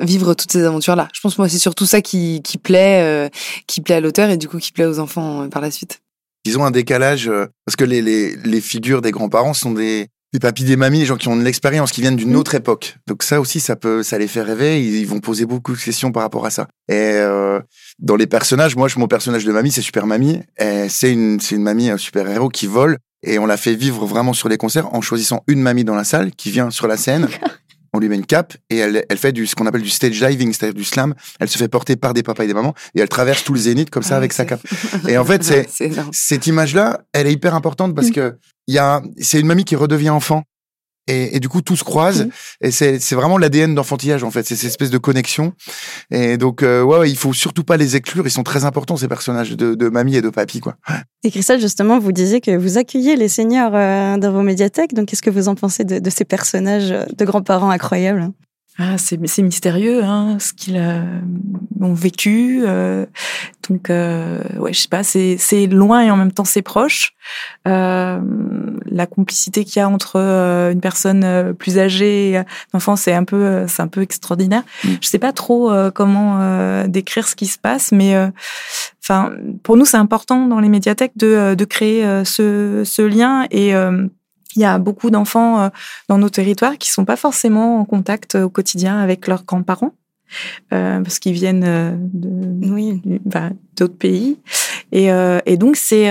[0.00, 1.06] vivre toutes ces aventures-là.
[1.14, 3.30] Je pense moi, c'est surtout ça qui, qui plaît,
[3.68, 6.00] qui plaît à l'auteur et du coup qui plaît aux enfants par la suite.
[6.44, 7.30] Ils ont un décalage
[7.64, 11.06] parce que les, les, les figures des grands-parents sont des des papis, des mamies, des
[11.06, 12.36] gens qui ont de l'expérience, qui viennent d'une mm.
[12.36, 12.96] autre époque.
[13.06, 14.84] Donc ça aussi, ça peut, ça les fait rêver.
[14.84, 16.66] Ils, vont poser beaucoup de questions par rapport à ça.
[16.88, 17.60] Et euh,
[18.00, 20.40] dans les personnages, moi, mon personnage de mamie, c'est Super Mamie.
[20.88, 22.98] C'est une, c'est une mamie, un super héros qui vole.
[23.22, 26.04] Et on l'a fait vivre vraiment sur les concerts en choisissant une mamie dans la
[26.04, 27.28] salle qui vient sur la scène.
[27.94, 30.20] on lui met une cape et elle, elle fait du ce qu'on appelle du stage
[30.20, 31.14] diving, c'est-à-dire du slam.
[31.38, 33.60] Elle se fait porter par des papas et des mamans et elle traverse tout le
[33.60, 34.60] zénith comme ça ah avec sa cape.
[35.08, 35.68] Et en fait, c'est
[36.12, 38.12] cette image-là, elle est hyper importante parce mm.
[38.12, 40.42] que il y a, c'est une mamie qui redevient enfant.
[41.06, 42.24] Et, et, du coup, tout se croise.
[42.24, 42.30] Mmh.
[42.62, 44.46] Et c'est, vraiment l'ADN d'enfantillage, en fait.
[44.46, 45.52] C'est cette espèce de connexion.
[46.10, 48.26] Et donc, euh, ouais, il faut surtout pas les exclure.
[48.26, 50.76] Ils sont très importants, ces personnages de, de mamie et de papy, quoi.
[51.22, 54.94] Et Christelle, justement, vous disiez que vous accueillez les seigneurs euh, dans vos médiathèques.
[54.94, 58.30] Donc, qu'est-ce que vous en pensez de, de ces personnages de grands-parents incroyables?
[58.76, 61.20] Ah, c'est mystérieux, hein, ce qu'ils euh,
[61.80, 62.64] ont vécu.
[62.66, 63.06] Euh,
[63.68, 67.12] donc, euh, ouais, je sais pas, c'est loin et en même temps c'est proche.
[67.68, 68.18] Euh,
[68.86, 73.14] la complicité qu'il y a entre euh, une personne plus âgée et un enfant, c'est
[73.14, 74.64] un peu, c'est un peu extraordinaire.
[74.82, 74.88] Mm.
[75.00, 78.16] Je sais pas trop comment décrire ce qui se passe, mais
[79.04, 79.32] enfin,
[79.62, 83.72] pour nous, c'est important dans les médiathèques de, de créer ce, ce lien et
[84.56, 85.68] il y a beaucoup d'enfants euh,
[86.08, 89.92] dans nos territoires qui sont pas forcément en contact euh, au quotidien avec leurs grands-parents.
[90.72, 91.60] Euh, parce qu'ils viennent
[92.12, 93.00] de, oui.
[93.24, 94.38] bah, d'autres pays.
[94.90, 96.06] Et, euh, et donc, c'est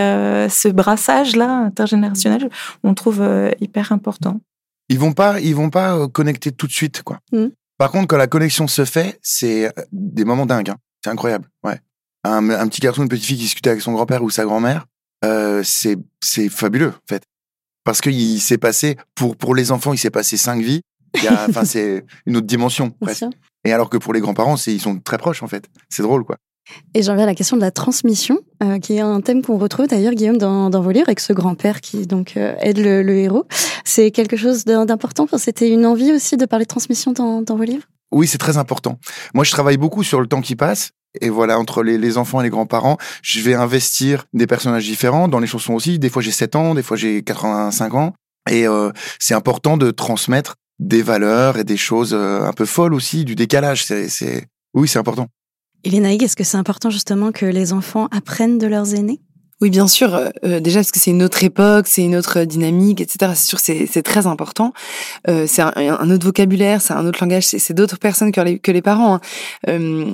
[0.50, 2.50] ce brassage-là intergénérationnel,
[2.84, 3.28] on trouve
[3.60, 4.40] hyper important.
[4.88, 7.20] Ils vont pas, ils vont pas connecter tout de suite, quoi.
[7.34, 7.48] Mmh.
[7.78, 10.70] Par contre, quand la connexion se fait, c'est des moments dingues.
[10.70, 10.78] Hein.
[11.04, 11.82] C'est incroyable, ouais.
[12.24, 14.86] Un, un, petit garçon, une petite fille qui discutait avec son grand-père ou sa grand-mère,
[15.64, 17.24] c'est c'est fabuleux, en fait
[17.84, 20.82] parce qu'il s'est passé pour pour les enfants, il s'est passé cinq vies.
[21.48, 23.26] Enfin, c'est une autre dimension presque.
[23.66, 25.66] Et alors que pour les grands-parents, ils sont très proches en fait.
[25.90, 26.38] C'est drôle quoi.
[26.94, 29.58] Et j'en viens à la question de la transmission, euh, qui est un thème qu'on
[29.58, 33.04] retrouve d'ailleurs, Guillaume, dans, dans, vos livres, avec ce grand-père qui donc euh, aide le,
[33.04, 33.46] le, héros.
[33.84, 35.28] C'est quelque chose d'important?
[35.38, 37.84] C'était une envie aussi de parler de transmission dans, dans vos livres?
[38.12, 38.98] Oui, c'est très important.
[39.34, 42.42] Moi, je travaille beaucoup sur le temps qui passe et voilà, entre les, les enfants
[42.42, 45.28] et les grands-parents, je vais investir des personnages différents.
[45.28, 48.14] Dans les chansons aussi, des fois j'ai 7 ans, des fois j'ai 85 ans.
[48.50, 52.94] Et euh, c'est important de transmettre des valeurs et des choses euh, un peu folles
[52.94, 53.86] aussi, du décalage.
[53.86, 55.28] C'est, Oui, c'est important.
[55.84, 59.20] Elena est-ce que c'est important justement que les enfants apprennent de leurs aînés?
[59.64, 60.14] Oui, bien sûr.
[60.14, 63.32] Euh, euh, déjà parce que c'est une autre époque, c'est une autre dynamique, etc.
[63.34, 64.74] C'est sûr, c'est très important.
[65.30, 68.60] Euh, c'est un, un, autre vocabulaire, c'est un autre langage, c'est d'autres personnes que les
[68.60, 69.16] que les parents.
[69.16, 69.22] Hein.
[69.70, 70.12] Euh,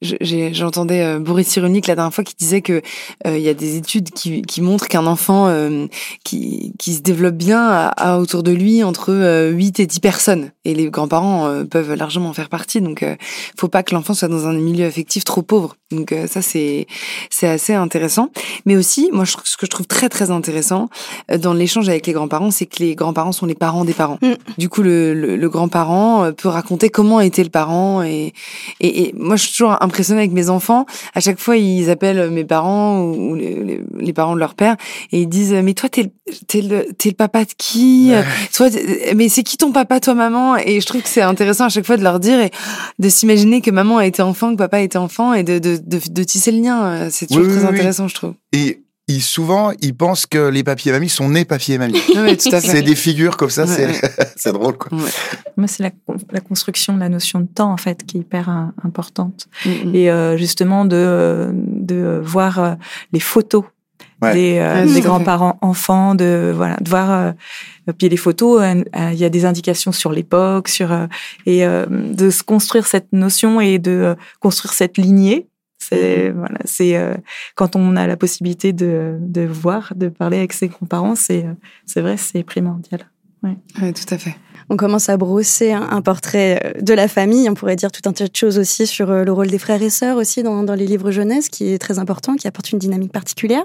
[0.00, 2.80] J'entendais euh, Boris Cyrulnik la dernière fois qui disait que
[3.26, 5.54] il y a des études qui, qui montrent qu'un enfant
[6.24, 10.74] qui qui se développe bien a, autour de lui entre 8 et 10 personnes et
[10.74, 12.80] les grands-parents euh, peuvent largement en faire partie.
[12.80, 13.16] Donc, euh,
[13.58, 15.76] faut pas que l'enfant soit dans un milieu affectif trop pauvre.
[15.90, 16.86] Donc, euh, ça c'est
[17.30, 18.30] c'est assez intéressant.
[18.66, 20.88] Mais aussi, moi, je, ce que je trouve très très intéressant
[21.30, 24.18] euh, dans l'échange avec les grands-parents, c'est que les grands-parents sont les parents des parents.
[24.22, 24.32] Mm.
[24.58, 28.02] Du coup, le, le, le grand-parent peut raconter comment était le parent.
[28.02, 28.32] Et,
[28.80, 30.86] et, et moi, je suis toujours impressionnée avec mes enfants.
[31.14, 34.54] À chaque fois, ils appellent mes parents ou, ou les, les, les parents de leur
[34.54, 34.76] père
[35.12, 38.10] et ils disent mais toi t'es le t'es le papa de qui?
[38.10, 38.24] Ouais.
[38.52, 38.68] toi
[39.14, 40.55] mais c'est qui ton papa toi maman?
[40.64, 42.50] Et je trouve que c'est intéressant à chaque fois de leur dire et
[42.98, 46.00] de s'imaginer que maman a été enfant que papa était enfant et de de de,
[46.10, 47.74] de tisser le lien euh, c'est toujours Oui, très oui.
[47.74, 51.44] intéressant je trouve Et ils, souvent, ils pensent que les papiers et mamies sont nés
[51.44, 52.00] papiers et mamies.
[52.16, 54.00] oui tout à fait c'est des figures comme ça, Ouais,
[54.36, 54.58] c'est ouais.
[54.58, 54.98] drôle quoi.
[55.56, 55.90] Moi, c'est la,
[56.32, 59.46] la construction de la notion de temps, en fait, qui est hyper euh, importante.
[59.64, 59.94] Mm, mm.
[59.94, 62.74] Et euh, justement, de, de voir euh,
[63.12, 63.62] les photos
[64.22, 64.32] Ouais.
[64.32, 65.00] des, euh, des fait.
[65.02, 67.10] grands-parents enfants, de, voilà, de voir.
[67.10, 67.32] euh,
[67.98, 71.06] puis les photos, euh, euh, il y a des indications sur l'époque, sur euh,
[71.44, 75.48] et euh, de se construire cette notion et de euh, construire cette lignée.
[75.78, 77.14] C'est voilà, c'est euh,
[77.54, 81.52] quand on a la possibilité de, de voir, de parler avec ses grands-parents, c'est euh,
[81.84, 83.08] c'est vrai, c'est primordial.
[83.42, 84.34] Ouais, tout à fait
[84.70, 87.48] On commence à brosser un, portrait euh, de la famille.
[87.48, 89.82] On pourrait dire tout un tas de choses aussi sur euh, le rôle des frères
[89.82, 93.12] et sœurs aussi dans, les livres jeunesse, qui est très important, qui apporte une dynamique
[93.12, 93.64] particulière.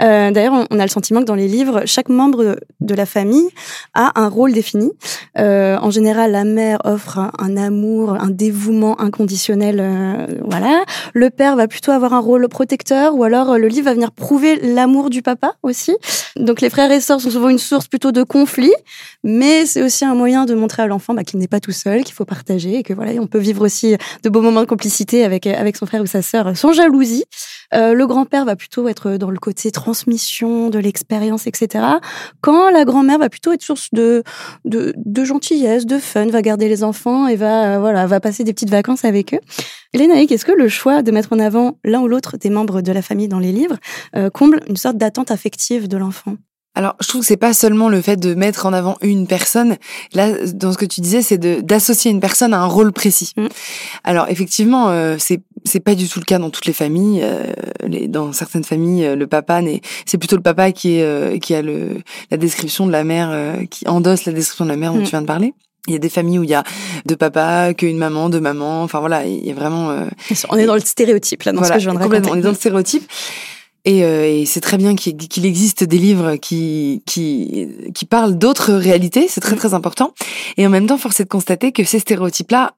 [0.00, 3.48] Euh, D'ailleurs, on, a le sentiment que dans les livres, chaque membre de la famille
[3.94, 4.90] a un rôle défini.
[5.36, 10.36] En général, la mère offre un, amour, un dévouement inconditionnel.
[10.44, 10.84] voilà.
[11.14, 14.56] Le père va plutôt avoir un rôle protecteur, ou alors le livre va venir prouver
[14.56, 15.96] l'amour du papa aussi.
[16.36, 18.72] Donc les frères et sœurs sont souvent une source plutôt de conflit,
[19.24, 22.14] mais c'est aussi un de montrer à l'enfant bah, qu'il n'est pas tout seul, qu'il
[22.14, 25.46] faut partager, et que voilà, on peut vivre aussi de beaux moments de complicité avec
[25.46, 27.24] avec son frère ou sa sœur sans jalousie.
[27.74, 31.84] Euh, le grand-père va plutôt être dans le côté transmission de l'expérience, etc.
[32.40, 34.22] Quand la grand-mère va plutôt être source de,
[34.64, 38.52] de gentillesse, de fun, va garder les enfants et va euh, voilà va passer des
[38.52, 39.40] petites vacances avec eux.
[39.94, 42.92] Lénaïque, est-ce que le choix de mettre en avant l'un ou l'autre des membres de
[42.92, 43.76] la famille dans les livres
[44.16, 46.36] euh, comble une sorte d'attente affective de l'enfant?
[46.78, 49.76] Alors, je trouve que c'est pas seulement le fait de mettre en avant une personne.
[50.14, 53.32] Là, dans ce que tu disais, c'est d'associer une personne à un rôle précis.
[53.36, 53.46] Mm.
[54.04, 57.20] Alors, effectivement, euh, c'est c'est pas du tout le cas dans toutes les familles.
[57.24, 57.42] Euh,
[57.84, 61.38] les, dans certaines familles, euh, le papa n'est, c'est plutôt le papa qui est euh,
[61.38, 61.96] qui a le
[62.30, 65.04] la description de la mère, euh, qui endosse la description de la mère dont Mm.
[65.04, 65.54] tu viens de parler.
[65.88, 66.62] Il y a des familles où il y a
[67.06, 68.84] deux papas, qu'une maman, deux mamans.
[68.84, 69.90] Enfin voilà, il y a vraiment.
[69.90, 70.04] euh,
[70.48, 72.32] On est dans le stéréotype là, dans ce que je viens de complètement.
[72.32, 73.02] On est dans le stéréotype.
[73.88, 78.74] Et, euh, et c'est très bien qu'il existe des livres qui qui qui parlent d'autres
[78.74, 79.28] réalités.
[79.28, 80.12] C'est très très important.
[80.58, 82.74] Et en même temps, force est de constater que ces stéréotypes-là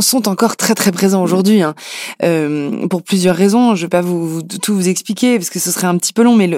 [0.00, 1.74] sont encore très très présents aujourd'hui hein.
[2.22, 3.74] Euh, pour plusieurs raisons.
[3.74, 6.34] Je vais pas vous, tout vous expliquer parce que ce serait un petit peu long,
[6.34, 6.50] mais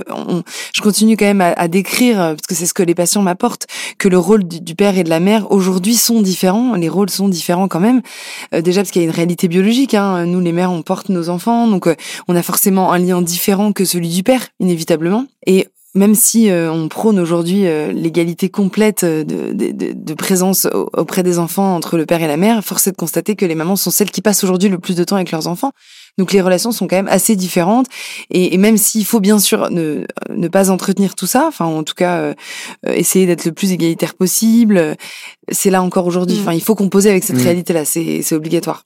[0.75, 3.67] je continue quand même à, décrire euh, parce que c'est ce que les patients m'apportent
[3.99, 6.75] que le rôle du, père et de la mère aujourd'hui sont différents.
[6.75, 8.03] Les rôles sont différents quand même.
[8.55, 9.95] Euh, déjà parce qu'il y a une réalité biologique.
[9.95, 10.27] Hein.
[10.27, 11.89] Nous les mères on porte nos enfants, donc
[12.29, 15.27] on a forcément un lien différent que celui du père inévitablement.
[15.47, 21.23] Et même si euh, on prône aujourd'hui euh, l'égalité complète euh, de, présence au- auprès
[21.23, 23.77] des enfants entre le père et la mère, force est de constater que les mamans
[23.77, 25.73] sont celles qui passent aujourd'hui le plus de temps avec leurs enfants.
[26.19, 27.87] Donc les relations sont quand même assez différentes.
[28.31, 31.83] Et, et même s'il faut bien sûr ne, ne pas entretenir tout ça, enfin en
[31.83, 32.35] tout cas euh,
[32.87, 34.95] euh, essayer d'être le plus égalitaire possible, euh,
[35.51, 36.37] c'est là encore aujourd'hui.
[36.39, 36.41] Mm.
[36.41, 37.43] Enfin il faut composer avec cette Mm.
[37.43, 38.85] réalité-là, c'est c'est obligatoire.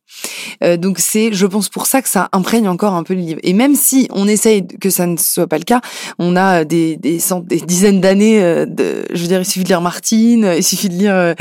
[0.64, 3.40] Euh, donc c'est, je pense pour ça que ça imprègne encore un peu le livre.
[3.42, 5.80] Et même si on essaye que ça ne soit pas le cas,
[6.18, 9.64] on a des des, cent- des dizaines d'années euh, de, je veux dire, il suffit
[9.64, 11.34] de lire Martine, il suffit de lire euh,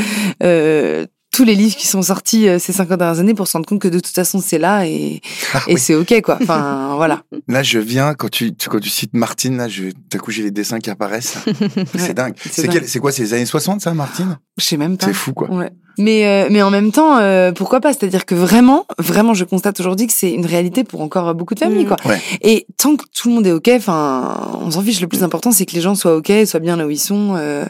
[0.44, 1.06] euh,
[1.38, 3.80] tous les livres qui sont sortis euh, ces 50 dernières années pour se rendre compte
[3.80, 5.22] que de toute façon c'est là et,
[5.54, 5.80] Ah et oui.
[5.80, 6.40] c'est ok quoi.
[6.42, 7.22] Enfin voilà.
[7.48, 10.42] Là, je viens quand tu tu- quand tu cites Martine, là, je d'un coup j'ai
[10.44, 11.38] les dessins qui apparaissent.
[11.96, 12.34] C'est Ouais, dingue.
[12.42, 12.72] c'est C'est dingue.
[12.74, 14.40] quel- c'est quoi, c'est les années 60 ça, Martine?
[14.58, 15.06] Je sais même pas.
[15.06, 15.50] C'est fou quoi.
[15.52, 15.70] Ouais.
[16.00, 17.92] Mais euh, mais en même temps, euh, pourquoi pas?
[17.92, 21.60] C'est-à-dire que vraiment, vraiment, je constate aujourd'hui que c'est une réalité pour encore beaucoup de
[21.60, 21.88] familles, Mm.
[21.88, 21.98] quoi.
[22.06, 22.22] Ouais.
[22.44, 25.02] Et tant que tout le monde est ok, enfin, on s'en fiche.
[25.02, 27.34] Le plus important, c'est que les gens soient ok, soient bien là où ils sont.
[27.36, 27.66] euh,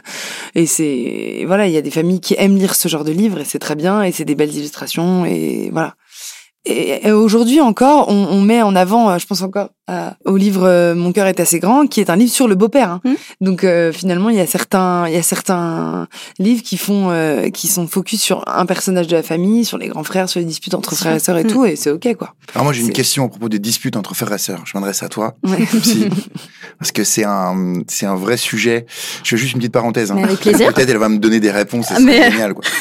[0.54, 3.38] et c'est voilà, il y a des familles qui aiment lire ce genre de livres
[3.40, 4.02] et c'est très bien.
[4.02, 5.94] Et c'est des belles illustrations et voilà.
[6.64, 10.36] Et, et aujourd'hui encore, on, on met en avant, euh, je pense encore à- au
[10.36, 12.90] livre euh, Mon cœur est assez grand, qui est un livre sur le beau-père.
[12.90, 13.00] hein.
[13.04, 13.16] Mhm.
[13.40, 17.48] Donc euh, finalement, il y a certains, il y a certains livres qui font, euh,
[17.48, 20.46] qui sont focus sur un personnage de la famille, sur les grands frères, sur les
[20.46, 21.50] disputes entre frères et sœurs et Mhm.
[21.50, 22.34] tout, et c'est ok quoi.
[22.54, 24.60] Alors moi j'ai une question à propos des disputes entre frères et sœurs.
[24.66, 25.36] Je m'adresse à toi.
[25.46, 25.58] Ouais.
[26.78, 28.84] Parce que c'est un, c'est un vrai sujet.
[29.24, 30.10] Je fais juste une petite parenthèse.
[30.10, 30.16] hein.
[30.16, 30.74] Mais avec plaisir.
[30.74, 31.86] Peut-être elle va me donner des réponses.
[31.90, 32.64] Ah, C'est mais- génial, quoi.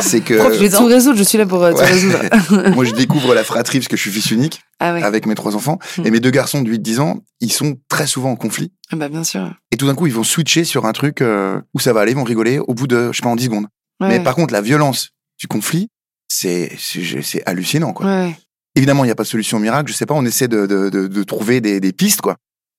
[0.00, 1.86] C'est que Je vais tout résoudre, je suis là pour euh, tout Ouais.
[1.86, 2.18] résoudre.
[2.74, 5.02] moi je découvre la fratrie parce que je suis fils unique Ah ouais.
[5.02, 6.06] avec mes trois enfants Mm.
[6.06, 8.72] et mes deux garçons de 8-10 ans, ils sont très souvent en conflit.
[8.92, 9.52] Ah bah bien sûr.
[9.72, 12.12] Et tout d'un coup, ils vont switcher sur un truc euh, où ça va aller,
[12.12, 13.66] ils vont rigoler au bout de, je sais pas, en 10 secondes.
[14.00, 14.24] Ouais, Mais ouais.
[14.24, 15.88] par contre, la violence du conflit,
[16.28, 18.06] c'est c'est c'est hallucinant quoi.
[18.06, 18.36] Ouais.
[18.74, 19.90] Évidemment, il n'y a pas de solution miracle.
[19.90, 22.36] Je sais pas, on essaie de de, de, de trouver des, des pistes quoi.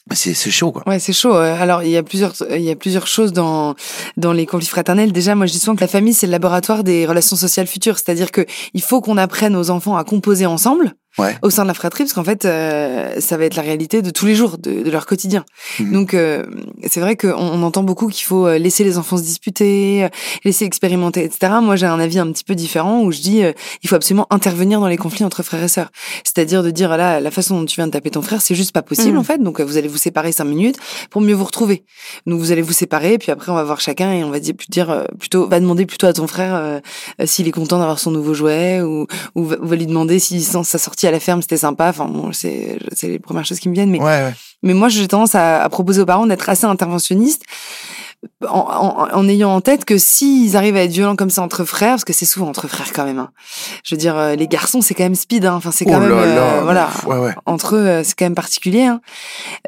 [0.10, 0.84] Mais c'est chaud quoi.
[0.88, 1.34] Ouais, c'est chaud.
[1.34, 3.76] Alors, il y a plusieurs, il y a plusieurs choses dans
[4.16, 5.12] dans les conflits fraternels.
[5.12, 7.98] Déjà, moi, je dis souvent que la famille c'est le laboratoire des relations sociales futures.
[7.98, 10.94] C'est-à-dire que il faut qu'on apprenne aux enfants à composer ensemble.
[11.18, 11.36] Ouais.
[11.42, 14.10] Au sein de la fratrie, parce qu'en fait, euh, ça va être la réalité de
[14.12, 15.46] tous les jours, de, de leur quotidien.
[15.80, 15.92] Mhm.
[15.92, 16.46] Donc, euh,
[16.88, 20.10] c'est vrai qu'on on entend beaucoup qu'il faut euh, laisser les enfants se disputer, euh,
[20.46, 21.54] laisser expérimenter, etc.
[21.62, 23.52] Moi, j'ai un avis un petit peu différent où je dis, euh,
[23.84, 25.90] il faut absolument intervenir dans les conflits entre frères et sœurs.
[26.24, 28.72] C'est-à-dire de dire, là, la façon dont tu viens de taper ton frère, c'est juste
[28.72, 29.18] pas possible, Mhm.
[29.20, 29.42] en fait.
[29.42, 30.78] Donc, euh, vous allez vous séparer cinq minutes
[31.10, 31.84] pour mieux vous retrouver.
[32.28, 34.54] Donc, vous allez vous séparer, puis après, on va voir chacun et on va dire,
[34.70, 36.80] dire euh, plutôt, va demander plutôt à ton frère euh,
[37.22, 40.64] euh, s'il est content d'avoir son nouveau jouet ou, ou va, lui demander si sans
[40.64, 41.90] sa sortie à la ferme c'était sympa.
[41.90, 44.34] Enfin, bon, c'est les premières choses qui me viennent, mais Ouais, ouais.
[44.64, 47.44] mais moi, j'ai tendance à, à proposer aux parents d'être assez interventionnistes
[48.48, 51.64] en, en, en ayant en tête que s'ils arrivent à être violents comme ça entre
[51.66, 53.20] frères, parce que c'est souvent entre frères quand même.
[53.20, 53.30] hein.
[53.84, 55.46] Je veux dire, euh, les garçons, c'est quand même speed.
[55.46, 55.54] Hein.
[55.56, 56.90] Enfin, c'est quand Oh même là euh, là, voilà.
[57.06, 57.36] Ouais, ouais.
[57.46, 58.86] Entre eux, euh, c'est quand même particulier.
[58.86, 59.02] Hein.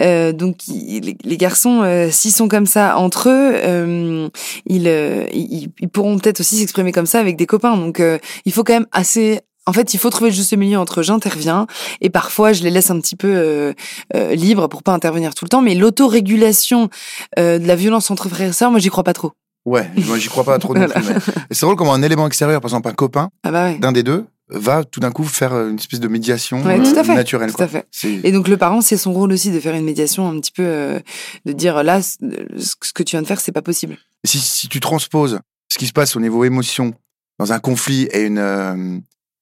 [0.02, 4.30] Euh, donc, les, les garçons, euh, s'ils sont comme ça entre eux,
[4.66, 7.78] ils, ils, ils pourront peut-être aussi s'exprimer comme ça avec des copains.
[7.78, 8.02] Donc,
[8.46, 9.42] il faut quand même assez.
[9.70, 11.68] En fait, il faut trouver le juste milieu entre j'interviens
[12.02, 13.74] et parfois je les laisse un petit peu euh,
[14.16, 15.62] euh, libres pour pas intervenir tout le temps.
[15.62, 16.90] Mais l'autorégulation
[17.38, 19.34] euh, de la violence entre frères et sœurs, moi, j'y crois pas trop.
[19.66, 20.96] Ouais, moi j'y crois pas trop Voilà.
[21.52, 23.78] c'est drôle comment un élément extérieur, par exemple un copain Ah bah ouais.
[23.78, 27.04] d'un des deux, va tout d'un coup faire une espèce de médiation Ouais, tout à
[27.04, 27.14] fait.
[27.14, 27.52] naturelle.
[27.52, 27.66] Tout quoi.
[27.66, 27.86] à fait.
[28.24, 30.64] Et donc le parent, c'est son rôle aussi de faire une médiation un petit peu,
[30.66, 31.00] euh,
[31.46, 32.16] de dire là, ce
[32.96, 33.98] que tu viens de faire, c'est pas possible.
[34.24, 35.40] si, si tu transposes
[35.72, 36.94] ce qui se passe au niveau émotion
[37.38, 38.98] dans un conflit et une euh,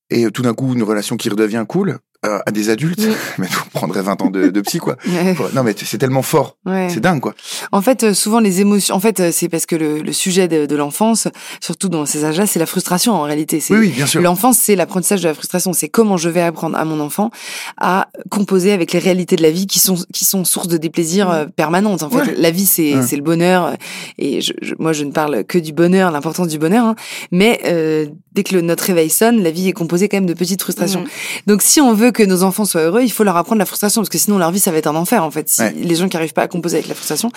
[0.09, 3.13] et tout d'un coup une relation qui redevient cool euh, à des adultes, Oui.
[3.39, 4.95] mais on prendrait 20 ans de, de psy quoi.
[5.07, 5.35] Ouais.
[5.53, 6.87] Non mais c'est tellement fort, Ouais.
[6.93, 7.33] c'est dingue quoi.
[7.71, 8.93] En fait, euh, souvent les émotions.
[8.95, 11.27] En fait, euh, c'est parce que le, le sujet de, de l'enfance,
[11.61, 13.63] surtout dans ces âges-là, c'est la frustration en réalité.
[13.69, 14.21] Oui oui, bien sûr.
[14.21, 15.73] L'enfance, c'est l'apprentissage de la frustration.
[15.73, 17.31] C'est comment je vais apprendre à mon enfant
[17.79, 21.29] à composer avec les réalités de la vie qui sont qui sont source de déplaisir
[21.29, 22.03] euh, permanentes.
[22.03, 22.35] En fait, Ouais.
[22.37, 23.01] la vie, c'est Ouais.
[23.07, 23.65] c'est le bonheur.
[23.67, 23.73] euh,
[24.17, 26.85] Et je, je- moi, je ne parle que du bonheur, l'importance du bonheur.
[26.85, 26.95] hein.
[27.31, 30.33] Mais euh, dès que le, notre réveil sonne, la vie est composée quand même de
[30.33, 31.01] petites frustrations.
[31.01, 31.07] Mhm.
[31.47, 34.01] Donc, si on veut que nos enfants soient heureux, il faut leur apprendre la frustration,
[34.01, 35.23] parce que sinon leur vie, ça va être un enfer.
[35.23, 35.73] En fait, si Ouais.
[35.77, 37.31] les gens qui arrivent pas à composer avec la frustration,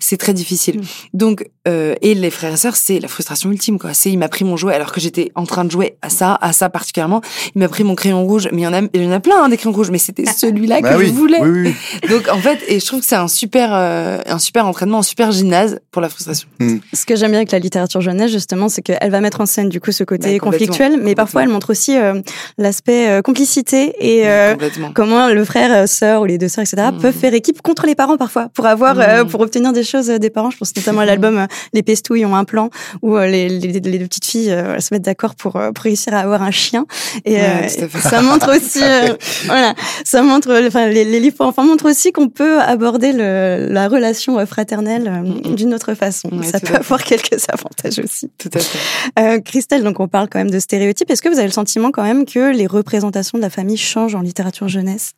[0.00, 0.78] c'est très difficile.
[0.80, 0.84] Mhm.
[1.14, 3.94] Donc, euh, et les frères et sœurs, c'est la frustration ultime, quoi.
[3.94, 6.36] C'est il m'a pris mon jouet alors que j'étais en train de jouer à ça,
[6.40, 7.20] à ça particulièrement.
[7.54, 9.20] Il m'a pris mon crayon rouge, mais il y en a, il y en a
[9.20, 11.40] plein hein, des crayons rouges, mais c'était celui-là Bah que oui, je voulais.
[11.40, 12.08] oui, oui, oui.
[12.10, 15.02] Donc en fait, et je trouve que c'est un super, euh, un super entraînement, un
[15.02, 16.48] super gymnase pour la frustration.
[16.92, 19.68] Ce que j'aime bien avec la littérature jeunesse, justement, c'est qu'elle va mettre en scène
[19.68, 22.20] du coup ce côté Bah, conflictuel, mais parfois elle montre aussi euh,
[22.58, 24.54] l'aspect euh, complicité et euh,
[24.94, 27.00] comment le frère, euh, sœur ou les deux sœurs, etc., Mhm.
[27.00, 29.30] peuvent faire équipe contre les parents parfois pour avoir, euh, Mhm.
[29.30, 30.50] pour obtenir des choses des parents.
[30.50, 32.70] Je pense notamment à l'album Les Pestouilles ont un plan
[33.02, 36.42] où les, les, les deux petites filles se mettent d'accord pour, pour réussir à avoir
[36.42, 36.86] un chien.
[37.24, 37.68] Et Ouais,
[38.00, 38.80] ça montre aussi,
[39.46, 43.68] voilà, ça montre, enfin les, les livres pour enfants montrent aussi qu'on peut aborder le,
[43.70, 45.54] la relation fraternelle Mhm.
[45.54, 46.28] d'une autre façon.
[46.32, 48.30] Ouais, ça peut avoir quelques avantages aussi.
[48.38, 48.78] Tout à fait.
[49.18, 51.10] Euh, Christelle, donc on parle quand même de stéréotypes.
[51.10, 53.95] Est-ce que vous avez le sentiment quand même que les représentations de la famille changent
[53.96, 55.12] en littérature jeunesse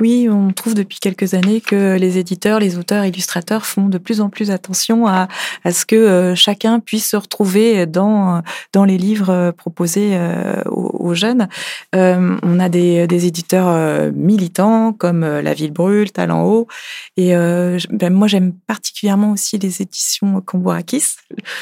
[0.00, 4.20] Oui, on trouve depuis quelques années que les éditeurs, les auteurs, illustrateurs font de plus
[4.20, 5.28] en plus attention à,
[5.64, 10.62] à ce que euh, chacun puisse se retrouver dans dans les livres euh, proposés euh,
[10.66, 11.48] aux, aux jeunes.
[11.94, 16.68] Euh, on a des, des éditeurs militants comme La Ville brûle, Talent haut,
[17.16, 21.16] et euh, ben, moi j'aime particulièrement aussi les éditions Cambourakis.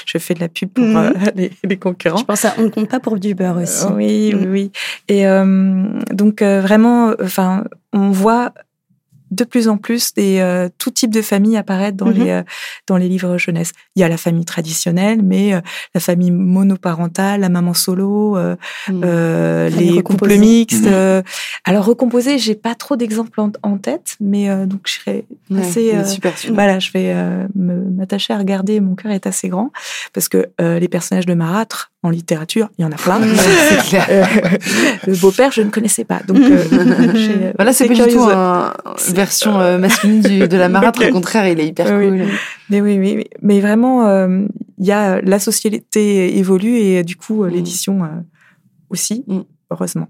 [0.04, 0.96] Je fais de la pub pour Mhm.
[0.96, 2.18] euh, les, les concurrents.
[2.18, 3.84] Je pense à On ne compte pas pour du beurre aussi.
[3.86, 4.38] Euh, Oui, Mm.
[4.40, 4.72] oui, oui.
[5.08, 8.52] Et euh, donc euh, vraiment, enfin, on voit
[9.30, 12.12] de plus en plus des euh, tout type de familles apparaître dans Mhm.
[12.14, 12.42] les euh,
[12.86, 13.72] dans les livres jeunesse.
[13.96, 15.60] Il y a la famille traditionnelle, mais euh,
[15.94, 18.56] la famille monoparentale, la maman solo, euh,
[18.88, 19.00] Mm.
[19.04, 20.02] euh, les recomposée.
[20.02, 20.86] couples mixtes.
[20.86, 21.22] Euh.
[21.64, 25.60] alors recomposé, j'ai pas trop d'exemples en, en tête, mais euh, donc je serais Ouais,
[25.60, 26.54] assez euh, super celui-là.
[26.54, 28.80] voilà, je vais euh, m'attacher à regarder.
[28.80, 29.70] Mon cœur est assez grand
[30.12, 33.20] parce que euh, les personnages de marâtre en littérature, il y en a plein.
[33.68, 34.06] c'est clair.
[34.10, 34.24] Euh,
[35.06, 36.20] le beau-père, je ne connaissais pas.
[36.26, 38.26] Donc, euh, Voilà, c'est pas du tout curieuse.
[39.16, 41.02] Version euh, masculine du, de la marâtre.
[41.08, 42.26] Au contraire, il est hyper Oui, cool.
[42.70, 43.24] Mais oui, oui, oui.
[43.42, 44.46] Mais vraiment, euh,
[44.78, 47.48] il y a la société évolue et euh, du coup Mm.
[47.48, 48.08] l'édition euh,
[48.90, 49.40] aussi, Mm.
[49.70, 50.08] heureusement.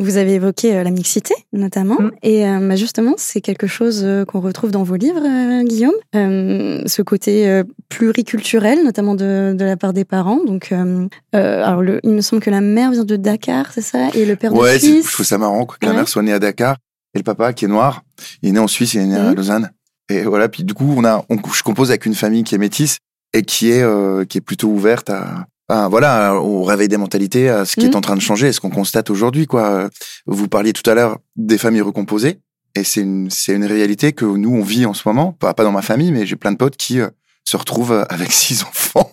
[0.00, 2.00] Vous avez évoqué euh, la mixité, notamment.
[2.00, 2.10] Mm.
[2.24, 5.94] Et euh, bah, justement, c'est quelque chose euh, qu'on retrouve dans vos livres, euh, Guillaume.
[6.16, 10.40] Euh, ce côté euh, pluriculturel, notamment de, de la part des parents.
[10.44, 11.06] Donc, euh,
[11.36, 14.08] euh, alors, le, il me semble que la mère vient de Dakar, c'est ça?
[14.14, 16.32] Et le père Ouais, de je trouve ça marrant quoi, que la mère soit née
[16.32, 16.76] à Dakar
[17.14, 18.02] et le papa qui est noir,
[18.42, 19.34] il est né en Suisse, il est né à Mhm.
[19.36, 19.70] Lausanne.
[20.10, 22.58] Et voilà, puis du coup, on a, on, je compose avec une famille qui est
[22.58, 22.98] métisse
[23.32, 25.46] et qui est, euh, qui est plutôt ouverte à,
[25.88, 27.96] voilà, au réveil des mentalités, à ce qui est Mhm.
[27.96, 29.88] en train de changer, et ce qu'on constate aujourd'hui, quoi.
[30.26, 32.38] Vous parliez tout à l'heure des familles recomposées,
[32.74, 35.32] et c'est une, c'est une réalité que nous, on vit en ce moment.
[35.32, 37.08] Pas, pas dans ma famille, mais j'ai plein de potes qui euh,
[37.44, 39.10] se retrouvent euh, avec six enfants,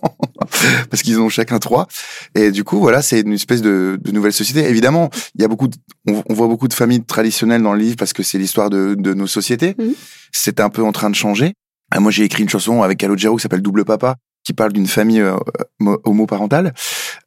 [0.90, 1.86] parce qu'ils ont chacun trois.
[2.34, 4.68] Et du coup, voilà, c'est une espèce de, de nouvelle société.
[4.68, 5.76] Évidemment, il y a beaucoup, de-
[6.08, 8.94] on, on voit beaucoup de familles traditionnelles dans le livre parce que c'est l'histoire de,
[8.98, 9.74] de nos sociétés.
[9.78, 9.94] Mhm.
[10.32, 11.54] C'est un peu en train de changer.
[11.90, 14.86] Ah, Moi, j'ai écrit une chanson avec Calogero qui s'appelle Double Papa, qui parle d'une
[14.86, 15.36] famille euh,
[15.78, 16.72] mo- homoparentale,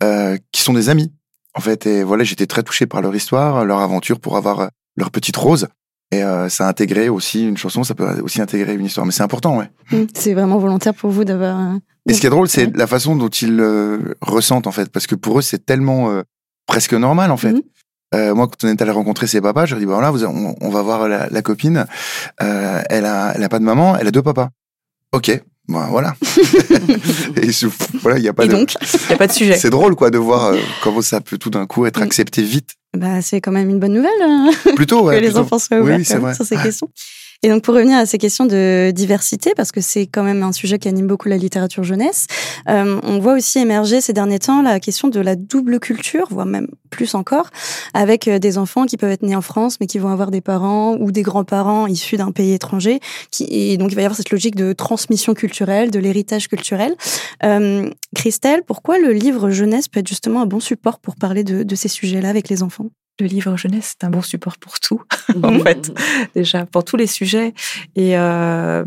[0.03, 1.13] euh, qui sont des amis.
[1.53, 4.67] En fait, et voilà, j'étais très touché par leur histoire, leur aventure pour avoir euh,
[4.97, 5.67] leur petite rose.
[6.15, 9.05] Et euh, ça a intégré aussi une chanson, ça peut aussi intégrer une histoire.
[9.05, 9.69] Mais c'est important, ouais.
[9.91, 10.03] Mm.
[10.13, 11.59] C'est vraiment volontaire pour vous d'avoir.
[11.59, 11.77] euh,
[12.09, 12.71] Et ce qui est drôle, c'est Ouais.
[12.75, 14.89] la façon dont ils le ressentent, en fait.
[14.91, 16.21] Parce que pour eux, c'est tellement euh,
[16.67, 17.55] presque normal, en fait.
[18.13, 20.23] Euh, moi, quand on est allé rencontrer ses papas, je leur dis, bah voilà, vous-
[20.25, 21.85] on, on va voir la, la copine.
[22.41, 24.49] Euh, elle a, elle a pas de maman, elle a deux papas.
[25.11, 26.15] Ok, bah voilà.
[27.41, 27.67] et je-
[28.01, 28.53] voilà, il y a pas Et de.
[28.53, 29.57] donc, Il n'y a pas de sujet.
[29.57, 32.03] C'est drôle, quoi, de voir euh, comment ça peut tout d'un coup être Mm.
[32.03, 32.71] accepté vite.
[32.95, 35.15] bah, c'est quand même une bonne nouvelle hein, Plutôt, ouais.
[35.17, 35.39] que les plutôt.
[35.41, 36.33] enfants soient Oui, ouverts oui, c'est vrai.
[36.35, 36.89] sur ces questions.
[37.43, 40.51] Et donc, pour revenir à ces questions de diversité, parce que c'est quand même un
[40.51, 42.27] sujet qui anime beaucoup la littérature jeunesse,
[42.69, 46.45] euh, on voit aussi émerger ces derniers temps la question de la double culture, voire
[46.45, 47.49] même plus encore,
[47.93, 50.41] avec euh, des enfants qui peuvent être nés en France, mais qui vont avoir des
[50.41, 52.99] parents ou des grands-parents issus d'un pays étranger.
[53.31, 56.95] Qui, et donc, il va y avoir cette logique de transmission culturelle, de l'héritage culturel.
[57.43, 61.63] Euh, Christelle, pourquoi le livre jeunesse peut être justement un bon support pour parler de,
[61.63, 62.87] de ces sujets-là avec les enfants?
[63.21, 65.01] Le livre jeunesse, c'est un bon support pour tout,
[65.43, 65.61] en Mhm.
[65.61, 65.91] fait,
[66.35, 67.53] déjà, pour tous les sujets.
[67.95, 68.83] Et, euh,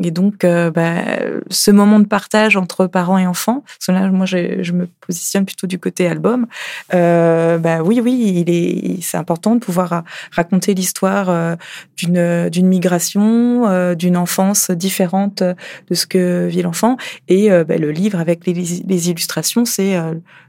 [0.00, 1.02] et donc, euh, bah,
[1.50, 4.86] ce moment de partage entre parents et enfants, parce que là, moi, je, je me
[5.00, 6.46] positionne plutôt du côté album.
[6.94, 11.56] Euh, bah, oui, oui, il est, c'est important de pouvoir ra- raconter l'histoire euh,
[11.96, 16.96] d'une d'une migration, euh, d'une enfance différente de ce que vit l'enfant.
[17.26, 19.96] Et euh, bah, le livre avec les, les illustrations, c'est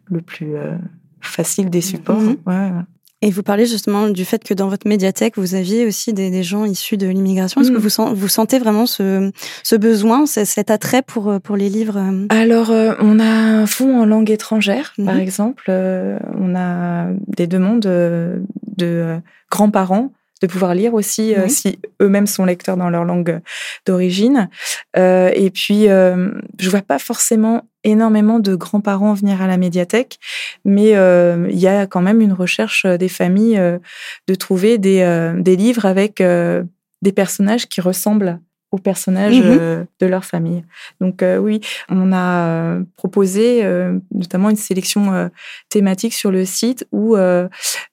[0.06, 0.54] le plus
[1.22, 2.20] facile des supports.
[2.22, 2.38] Mhm.
[2.46, 2.72] Ouais, ouais.
[3.28, 6.44] Et vous parlez justement du fait que dans votre médiathèque, vous aviez aussi des, des
[6.44, 7.60] gens issus de l'immigration.
[7.62, 7.74] Est-ce Mm.
[7.74, 9.32] que vous, sen- vous sentez vraiment ce,
[9.64, 13.26] ce besoin, ce- cet attrait pour, euh, pour les livres euh, Alors, euh, on a
[13.26, 15.22] un fonds en langue étrangère, par Mhm.
[15.22, 15.64] exemple.
[15.72, 19.18] On a des demandes de
[19.50, 20.12] grands-parents
[20.42, 23.40] de pouvoir lire aussi euh, si eux-mêmes sont lecteurs dans leur langue
[23.86, 24.50] d'origine.
[24.98, 30.20] Euh, et puis, euh, je vois pas forcément énormément de grands-parents venir à la médiathèque,
[30.66, 33.78] mais euh, il y a quand même une recherche euh, des familles euh,
[34.28, 36.64] de trouver des, euh, des livres avec euh,
[37.02, 38.40] des personnages qui ressemblent
[38.72, 40.66] aux personnages euh, de leur famille.
[41.00, 45.30] Donc euh, oui, on a euh, proposé euh, notamment une sélection euh,
[45.70, 47.48] thématique sur le site où euh,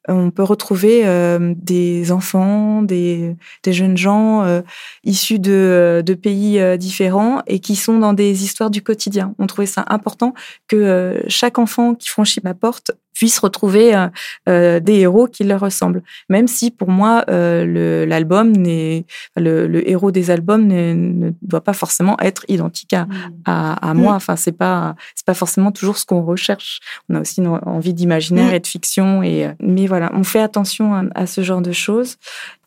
[0.09, 4.63] on peut retrouver euh, des enfants, des, des jeunes gens euh,
[5.05, 9.35] issus de, de pays euh, différents et qui sont dans des histoires du quotidien.
[9.39, 10.35] On trouvait ça important
[10.69, 14.09] que euh, chaque enfant qui franchit la porte puisse retrouver euh,
[14.49, 16.03] euh, des héros qui leur ressemblent.
[16.31, 19.05] Même si pour moi, euh, l'album n'est
[19.37, 23.07] le, le héros des albums ne, doit pas forcément être identique à,
[23.45, 24.15] à, à moi.
[24.15, 26.81] Enfin, c'est pas c'est pas forcément toujours ce qu'on recherche.
[27.11, 28.55] On a aussi une envie d'imaginaire Mm.
[28.55, 29.23] et de fiction.
[29.23, 32.17] Et euh, mais voilà, on fait attention à, à ce genre de choses.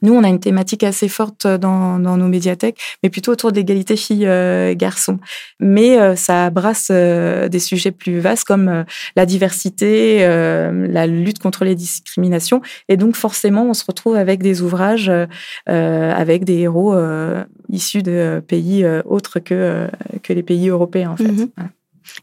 [0.03, 3.57] Nous, on a une thématique assez forte dans, dans nos médiathèques, mais plutôt autour de
[3.57, 5.17] l'égalité filles-garçons.
[5.59, 8.83] mais euh, ça brasse euh, des sujets plus vastes comme euh,
[9.15, 12.61] la diversité, euh, la lutte contre les discriminations.
[12.89, 15.25] Et donc, forcément, on se retrouve avec des ouvrages euh,
[15.69, 19.87] euh, avec des héros euh, issus de pays euh, autres que, euh,
[20.21, 21.23] que les pays européens, en fait.
[21.31, 21.49] Mhm.
[21.55, 21.71] Voilà.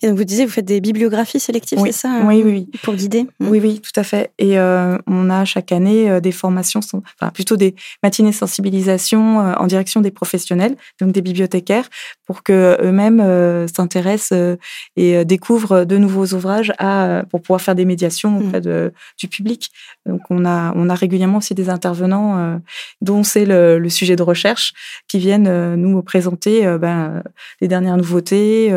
[0.02, 1.92] Et donc vous disiez, vous faites des bibliographies sélectives, Oui.
[1.92, 2.78] c'est ça euh, Oui, oui, oui.
[2.82, 3.26] Pour guider?
[3.40, 4.30] Oui, oui, tout à fait.
[4.38, 9.38] Et euh, on a chaque année euh, des formations, enfin plutôt des matinées de sensibilisation
[9.38, 11.88] en direction des professionnels, donc des bibliothécaires,
[12.26, 14.56] pour que eux-mêmes euh, s'intéressent
[14.96, 19.70] et découvrent de nouveaux ouvrages à, pour pouvoir faire des médiations auprès de, du public.
[20.06, 22.56] Donc on a, on a régulièrement aussi des intervenants euh,
[23.00, 24.72] dont c'est le, le sujet de recherche
[25.08, 27.22] qui viennent nous présenter ben,
[27.60, 28.72] les dernières nouveautés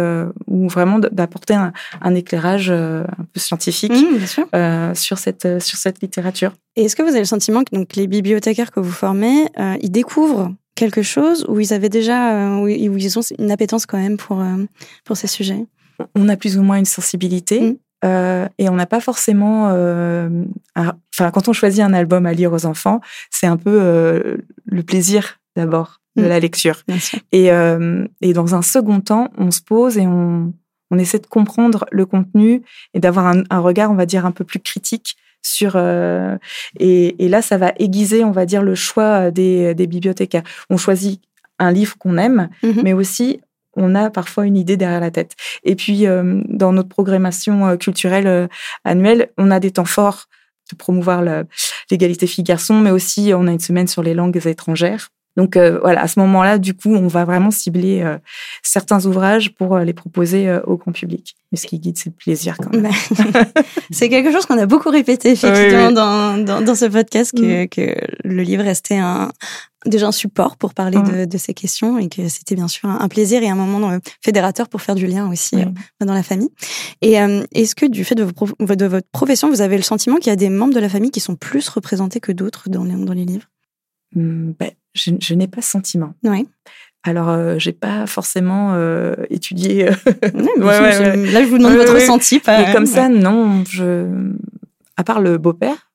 [0.47, 5.59] ou vraiment d'apporter un, un éclairage euh, un peu scientifique Mmh, euh, sur cette euh,
[5.59, 6.51] sur cette littérature.
[6.75, 9.47] Et est-ce que vous avez le sentiment que donc, les bibliothécaires que vous formez,
[9.81, 14.17] ils découvrent quelque chose ou ils avaient déjà, où ils ont une appétence quand même
[14.17, 14.43] pour,
[15.05, 15.65] pour ces sujets?
[16.15, 17.61] On a plus ou moins une sensibilité.
[17.61, 17.75] Mm.
[18.03, 20.27] euh, et on n'a pas forcément, euh,
[20.75, 22.99] un- enfin, quand on choisit un album à lire aux enfants,
[23.31, 26.27] c'est un peu euh, le plaisir d'abord de Mm.
[26.27, 26.83] la lecture.
[27.31, 27.45] Et,
[28.21, 30.53] et dans un second temps, on se pose et on,
[30.95, 32.61] on essaie de comprendre le contenu
[32.93, 35.73] et d'avoir un, un regard, on va dire, un peu plus critique sur.
[35.75, 36.37] euh,
[36.79, 40.43] et, et là, ça va aiguiser, on va dire, le choix des, des bibliothécaires.
[40.69, 41.21] On choisit
[41.59, 42.81] un livre qu'on aime, Mhm.
[42.83, 43.39] mais aussi
[43.77, 45.33] on a parfois une idée derrière la tête.
[45.63, 48.47] Et puis, euh, dans notre programmation euh, culturelle
[48.85, 50.25] annuelle, on a des temps forts
[50.71, 51.21] de promouvoir
[51.91, 55.09] l'égalité filles-garçons, mais aussi on a une semaine sur les langues étrangères.
[55.37, 58.05] Donc voilà, à ce moment-là, du coup, on va vraiment cibler
[58.63, 61.35] certains ouvrages pour les proposer au grand public.
[61.51, 62.91] Mais ce qui guide, c'est le plaisir quand même.
[63.91, 67.67] c'est quelque chose qu'on a beaucoup répété effectivement Dans, dans, dans, ce podcast, que, mm.
[67.69, 69.31] que le livre restait un,
[69.85, 71.25] déjà un support pour parler de, mm.
[71.27, 74.67] de, ces questions et que c'était bien sûr un plaisir et un moment euh, fédérateur
[74.67, 75.65] pour faire du lien aussi euh,
[76.05, 76.49] dans la famille.
[77.01, 80.27] Et euh, est-ce que du fait de, de, votre profession, vous avez le sentiment qu'il
[80.27, 82.95] y a des membres de la famille qui sont plus représentés que d'autres dans les,
[82.95, 83.47] dans les livres?
[84.13, 86.13] Ben, Je, je n'ai pas ce sentiment.
[86.23, 86.47] Oui.
[87.03, 89.85] Alors, euh, j'ai pas forcément euh, étudié.
[89.85, 90.15] ouais,
[90.57, 92.41] ouais, Là, je vous demande votre ressenti.
[92.47, 93.63] Mais comme ça, non.
[93.69, 94.31] Je...
[94.97, 95.89] À part le beau-père,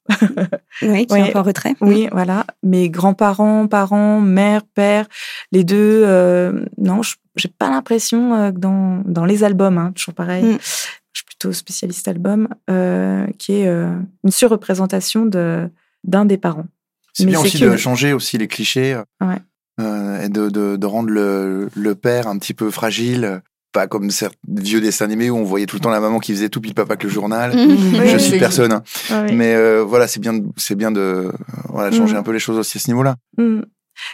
[0.82, 1.74] oui, qui est en retrait.
[1.80, 2.44] Oui, voilà.
[2.62, 5.06] Mes grands-parents, parents, mère, père,
[5.52, 7.00] les deux, euh, non,
[7.36, 10.58] j'ai pas l'impression euh, que dans, dans les albums, hein, toujours pareil, mm.
[10.60, 13.94] je suis plutôt spécialiste album, euh, qui est euh,
[14.24, 15.68] une surreprésentation de
[16.02, 16.66] d'un des parents.
[17.12, 19.00] C'est bien aussi de changer aussi les clichés.
[19.20, 19.36] Ouais.
[19.80, 23.40] Euh, et de, de, de, rendre le, le, père un petit peu fragile,
[23.72, 26.32] pas comme certains vieux dessins animés où on voyait tout le temps la maman qui
[26.32, 27.56] faisait tout puis le papa que le journal.
[27.56, 28.06] Mhm.
[28.06, 28.82] je suis personne, hein.
[29.10, 31.32] ah mais euh, voilà, c'est bien, c'est bien de
[31.68, 32.20] voilà changer mhm.
[32.20, 33.16] un peu les choses aussi à ce niveau-là.
[33.38, 33.64] Mhm.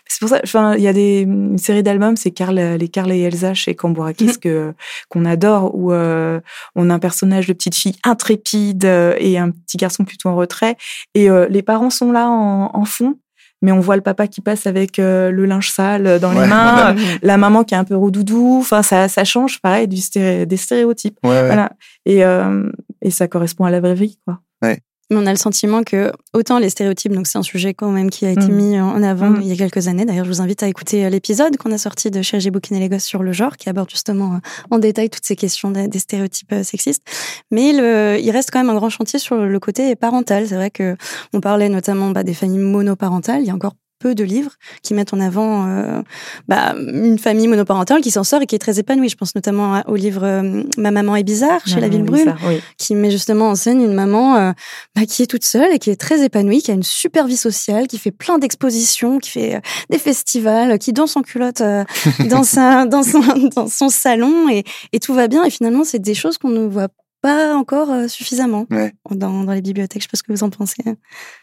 [0.07, 3.11] C'est pour ça, enfin, il y a des une série d'albums, c'est Carl, les Carl
[3.12, 4.74] et Elsa chez Cambourakis que
[5.09, 6.41] qu'on adore, où euh,
[6.74, 10.37] on a un personnage de petite fille intrépide euh, et un petit garçon plutôt en
[10.37, 10.76] retrait,
[11.14, 13.16] et les parents sont là en, en fond,
[13.62, 16.95] mais on voit le papa qui passe avec euh, le linge sale dans les mains,
[17.22, 18.59] la maman qui est un peu roudoudou.
[18.61, 21.18] Enfin, ça, ça change, pareil, du des stéréotypes.
[21.22, 21.72] voilà.
[22.05, 22.70] Et, euh,
[23.03, 24.41] et ça correspond à la vraie vie, quoi.
[25.11, 28.11] Mais on a le sentiment que autant les stéréotypes, donc c'est un sujet quand même
[28.11, 28.55] qui a été mm.
[28.55, 29.43] mis en avant mm.
[29.43, 30.05] il y a quelques années.
[30.05, 32.81] D'ailleurs, je vous invite à écouter euh, l'épisode qu'on a sorti de Chergé Bouquin et
[32.81, 34.41] les gosses sur le genre, qui aborde justement
[34.71, 37.03] en détail toutes ces questions des stéréotypes sexistes.
[37.51, 40.49] Mais le, il reste quand même un grand chantier sur le côté parental.
[40.49, 40.97] C'est vrai que
[41.33, 43.43] on parlait notamment bah, des familles monoparentales.
[43.43, 46.03] Il y a encore peu de livres qui mettent en avant euh,
[46.49, 49.09] bah, une famille monoparentale qui s'en sort et qui est très épanouie.
[49.09, 52.34] Je pense notamment au livre euh, Ma maman est bizarre chez La Ville Brûle,
[52.78, 54.53] qui met justement en scène une maman euh,
[54.94, 57.36] bah, qui est toute seule et qui est très épanouie, qui a une super vie
[57.36, 61.62] sociale, qui fait plein d'expositions, qui fait des festivals, qui danse en culotte
[62.28, 63.20] dans, sa, dans, son,
[63.55, 65.44] dans son salon et, et tout va bien.
[65.44, 66.88] Et finalement, c'est des choses qu'on ne voit
[67.22, 68.66] pas encore suffisamment
[69.11, 70.03] dans, dans, les bibliothèques.
[70.03, 70.82] Je sais pas ce que vous en pensez.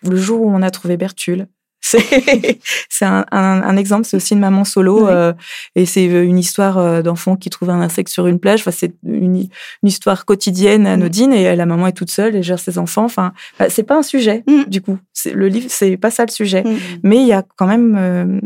[0.04, 1.48] Le jour où on a trouvé Bertule,
[2.90, 5.34] C'est un, un, un, exemple, c'est aussi une maman solo euh,
[5.76, 8.62] et c'est une histoire euh, d'enfant qui trouve un insecte sur une plage.
[8.62, 9.50] Enfin, c'est une, une,
[9.84, 13.04] histoire quotidienne, anodine, et la maman est toute seule et gère ses enfants.
[13.04, 14.64] Enfin, bah, c'est pas un sujet mm.
[14.68, 14.98] du coup.
[15.26, 16.78] Le livre, c'est pas ça le sujet, mm.
[17.04, 18.40] mais il y a quand même euh,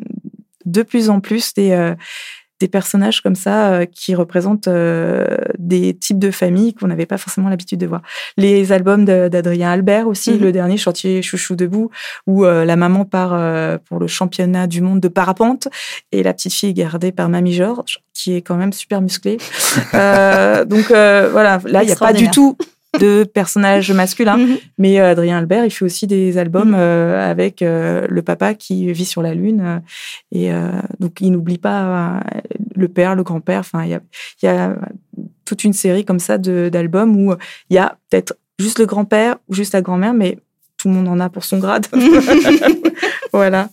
[0.66, 1.94] de plus en plus des
[2.60, 5.26] des personnages comme ça euh, qui représentent euh,
[5.58, 8.02] des types de familles qu'on n'avait pas forcément l'habitude de voir.
[8.36, 10.42] Les albums d'Adrien Albert aussi, mhm.
[10.42, 11.90] le dernier Chantier Chouchou debout,
[12.26, 13.28] où euh, la maman part
[13.86, 15.68] pour le championnat du monde de parapente
[16.12, 19.38] et la petite fille est gardée par Mamie Georges, qui est quand même super musclée.
[19.94, 22.58] donc voilà, là il n'y a pas du tout
[23.00, 24.38] de personnages masculins.
[24.38, 24.58] Mhm.
[24.78, 26.78] Mais euh, Adrien Albert, il fait aussi des albums mhm.
[26.78, 29.82] euh, avec euh, le papa qui vit sur la lune.
[30.32, 30.52] et
[31.00, 32.22] donc, il n'oublie pas
[32.76, 33.60] le père, le grand-père.
[33.60, 34.02] Enfin, il y a,
[34.44, 34.76] y a,
[35.46, 37.34] toute une série comme ça d'albums où
[37.70, 40.38] il y a peut-être juste le grand-père ou juste la grand-mère, mais
[40.78, 41.88] tout le monde en a pour son grade.
[43.34, 43.70] voilà.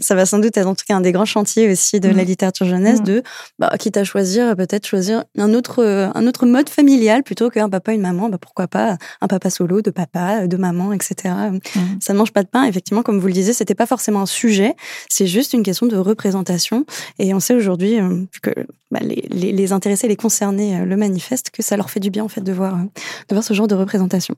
[0.00, 2.22] Ça va sans doute être en tout cas un des grands chantiers aussi de la
[2.22, 2.26] mm.
[2.26, 3.04] littérature jeunesse, mm.
[3.04, 3.22] de
[3.58, 7.92] bah, quitte à choisir, peut-être choisir un autre, un autre mode familial plutôt qu'un papa
[7.92, 8.28] et une maman.
[8.28, 11.34] Bah, pourquoi pas un papa solo, de papa, de maman, etc.
[11.50, 11.58] Mm.
[12.00, 12.64] Ça ne mange pas de pain.
[12.64, 14.74] Effectivement, comme vous le disiez, c'était pas forcément un sujet.
[15.08, 16.84] C'est juste une question de représentation.
[17.18, 18.50] Et on sait aujourd'hui euh, que
[18.90, 22.10] bah, les, les, les, intéressés, les concernés euh, le manifestent, que ça leur fait du
[22.10, 22.84] bien en fait de voir, euh,
[23.28, 24.34] de voir ce genre de représentation.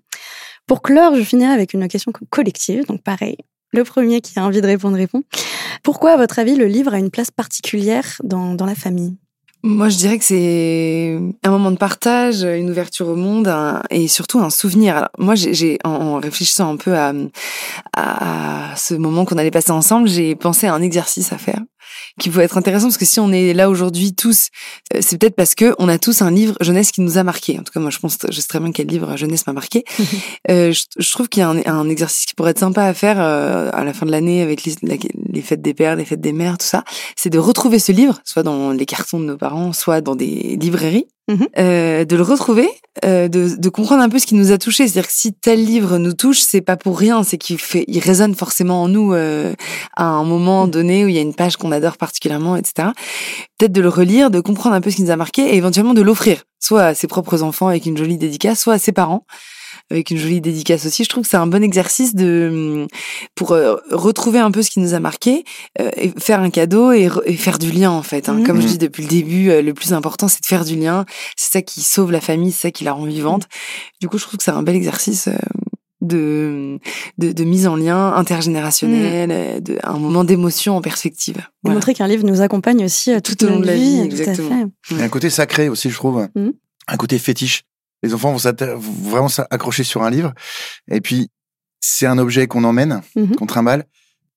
[0.67, 2.87] Pour clore, je finirai avec une question collective.
[2.87, 3.37] Donc pareil,
[3.73, 5.23] le premier qui a envie de répondre répond.
[5.83, 9.16] Pourquoi, à votre avis, le livre a une place particulière dans, dans la famille?
[9.64, 13.53] Moi, je dirais que c'est un moment de partage, une ouverture au monde
[13.91, 15.09] et surtout un souvenir.
[15.19, 17.12] Moi, j'ai, en réfléchissant un peu à,
[17.97, 21.61] à ce moment qu'on allait passer ensemble, j'ai pensé à un exercice à faire
[22.19, 24.49] qui pourrait être intéressant parce que si on est là aujourd'hui tous,
[24.95, 27.59] euh, c'est peut-être parce que on a tous un livre jeunesse qui nous a marqué.
[27.59, 29.85] En tout cas, moi, je pense, je sais très bien quel livre jeunesse m'a marqué.
[30.51, 32.95] euh, je, je, trouve qu'il y a un, un, exercice qui pourrait être sympa à
[32.95, 36.21] faire euh, à la fin de l'année avec les, les, fêtes des pères, les fêtes
[36.21, 36.85] des mères, tout ça.
[37.16, 40.57] C'est de retrouver ce livre, soit dans les cartons de nos parents, soit dans des
[40.61, 41.47] librairies Mhm.
[41.59, 42.68] euh, de le retrouver,
[43.05, 44.89] euh, de, de comprendre un peu ce qui nous a touchés.
[44.89, 48.01] C'est-à-dire que si tel livre nous touche, c'est pas pour rien, c'est qu'il fait, il
[48.01, 49.53] résonne forcément en nous euh,
[49.95, 52.89] à un moment donné où il y a une page qu'on adore particulièrement, etc.
[53.59, 55.95] Peut-être de le relire, de comprendre un peu ce qui nous a marqué et éventuellement
[55.95, 59.24] de l'offrir, soit à ses propres enfants avec une jolie dédicace, soit à ses parents
[59.91, 61.05] avec une jolie dédicace aussi.
[61.05, 62.86] Je trouve que c'est un bon exercice de
[63.34, 65.45] pour euh, retrouver un peu ce qui nous a marqué,
[65.80, 68.28] euh, et faire un cadeau et, re- et faire du lien en fait.
[68.28, 68.34] hein.
[68.34, 68.47] Mhm.
[68.47, 71.05] Comme je dis depuis le début, euh, le plus important c'est de faire du lien.
[71.36, 73.49] C'est ça qui sauve la famille, c'est ça qui la rend vivante.
[74.01, 75.28] Du coup, je trouve que c'est un bel exercice.
[75.28, 75.32] euh,
[76.01, 76.78] de,
[77.18, 81.39] de, de mise en lien intergénérationnel, de, un moment d'émotion en perspective.
[81.39, 81.74] Et Voilà.
[81.74, 84.43] montrer qu'un livre nous accompagne aussi Tout au long de la vie, tout à fait.
[84.93, 86.28] Il y a un côté sacré aussi, je trouve.
[86.36, 86.53] Mhm.
[86.86, 87.62] Un côté fétiche.
[88.03, 88.79] Les enfants vont
[89.11, 90.33] vraiment s'accrocher sur un livre.
[90.91, 91.29] Et puis,
[91.81, 93.37] c'est un objet qu'on emmène, Mhm.
[93.37, 93.85] qu'on trimballe.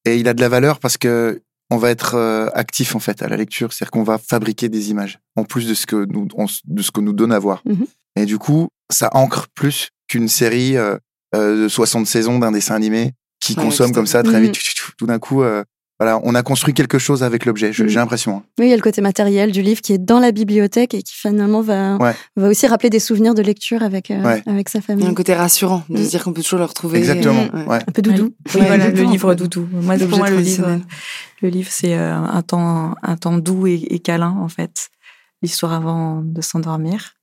[0.05, 3.21] Et il a de la valeur parce que on va être euh, actif, en fait,
[3.21, 3.71] à la lecture.
[3.71, 5.19] C'est-à-dire qu'on va fabriquer des images.
[5.37, 7.61] En plus de ce que nous, on de ce que nous donne à voir.
[7.65, 7.85] Mhm.
[8.17, 10.97] Et du coup, ça ancre plus qu'une série euh,
[11.33, 14.47] euh, de 60 saisons d'un dessin animé qui Ouais, consomme comme ça très Mhm.
[14.51, 14.59] vite.
[14.97, 15.43] Tout d'un coup,
[16.01, 17.71] voilà, on a construit quelque chose avec l'objet.
[17.71, 17.87] Je-.
[17.87, 18.37] J'ai l'impression.
[18.37, 18.43] hein.
[18.59, 21.03] Oui, il y a le côté matériel du livre qui est dans la bibliothèque et
[21.03, 22.15] qui finalement va, Ouais.
[22.35, 24.41] va aussi rappeler des souvenirs de lecture avec, euh, Ouais.
[24.47, 25.05] avec sa Il y famille.
[25.05, 26.03] a un côté rassurant de Mm.
[26.03, 26.97] se dire qu'on peut toujours le retrouver.
[26.97, 27.45] Exactement.
[27.67, 27.79] Ouais.
[27.87, 28.33] Un peu doudou.
[28.55, 29.67] Oui, voilà, le livre doudou.
[29.71, 30.79] Moi, pour moi, le livre,
[31.43, 34.89] le livre, c'est euh, un temps, un temps doux et, et câlin, en fait.
[35.43, 37.13] L'histoire avant de s'endormir.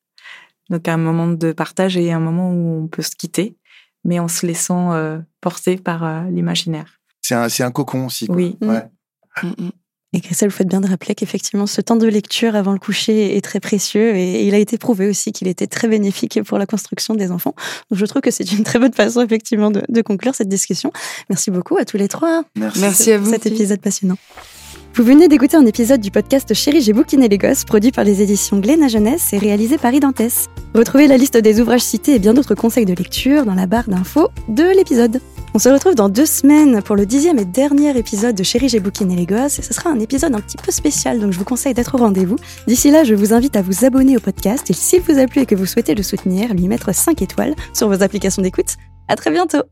[0.70, 3.56] Donc, un moment de partage et un moment où on peut se quitter,
[4.04, 6.97] mais en se laissant euh, porter par euh, l'imaginaire.
[7.28, 8.26] C'est un, c'est un cocon aussi.
[8.26, 8.36] quoi.
[8.36, 8.56] Oui.
[8.62, 8.82] Ouais.
[9.42, 9.70] Mm, mm.
[10.14, 13.36] Et Christelle, vous faites bien de rappeler qu'effectivement, ce temps de lecture avant le coucher
[13.36, 16.64] est très précieux et il a été prouvé aussi qu'il était très bénéfique pour la
[16.64, 17.54] construction des enfants.
[17.90, 20.90] Donc, je trouve que c'est une très bonne façon, effectivement, de, de conclure cette discussion.
[21.28, 22.44] Merci beaucoup à tous les trois.
[22.56, 22.80] Merci.
[22.80, 23.32] Merci à pour vous.
[23.32, 24.16] cet épisode passionnant.
[24.94, 28.22] Vous venez d'écouter un épisode du podcast Chérie, j'ai bouquiné les gosses, produit par les
[28.22, 30.46] éditions Glénat Jeunesse et réalisé par Identès.
[30.74, 33.90] Retrouvez la liste des ouvrages cités et bien d'autres conseils de lecture dans la barre
[33.90, 35.20] d'infos de l'épisode.
[35.59, 38.78] On se retrouve dans deux semaines pour le dixième et dernier épisode de Chérie, j'ai
[38.78, 41.74] bouquiné les gosses ce sera un épisode un petit peu spécial donc je vous conseille
[41.74, 42.36] d'être au rendez-vous.
[42.68, 45.42] D'ici là, je vous invite à vous abonner au podcast et s'il vous a plu
[45.42, 48.76] et que vous souhaitez le soutenir, lui mettre 5 étoiles sur vos applications d'écoute.
[49.09, 49.64] À très bientôt!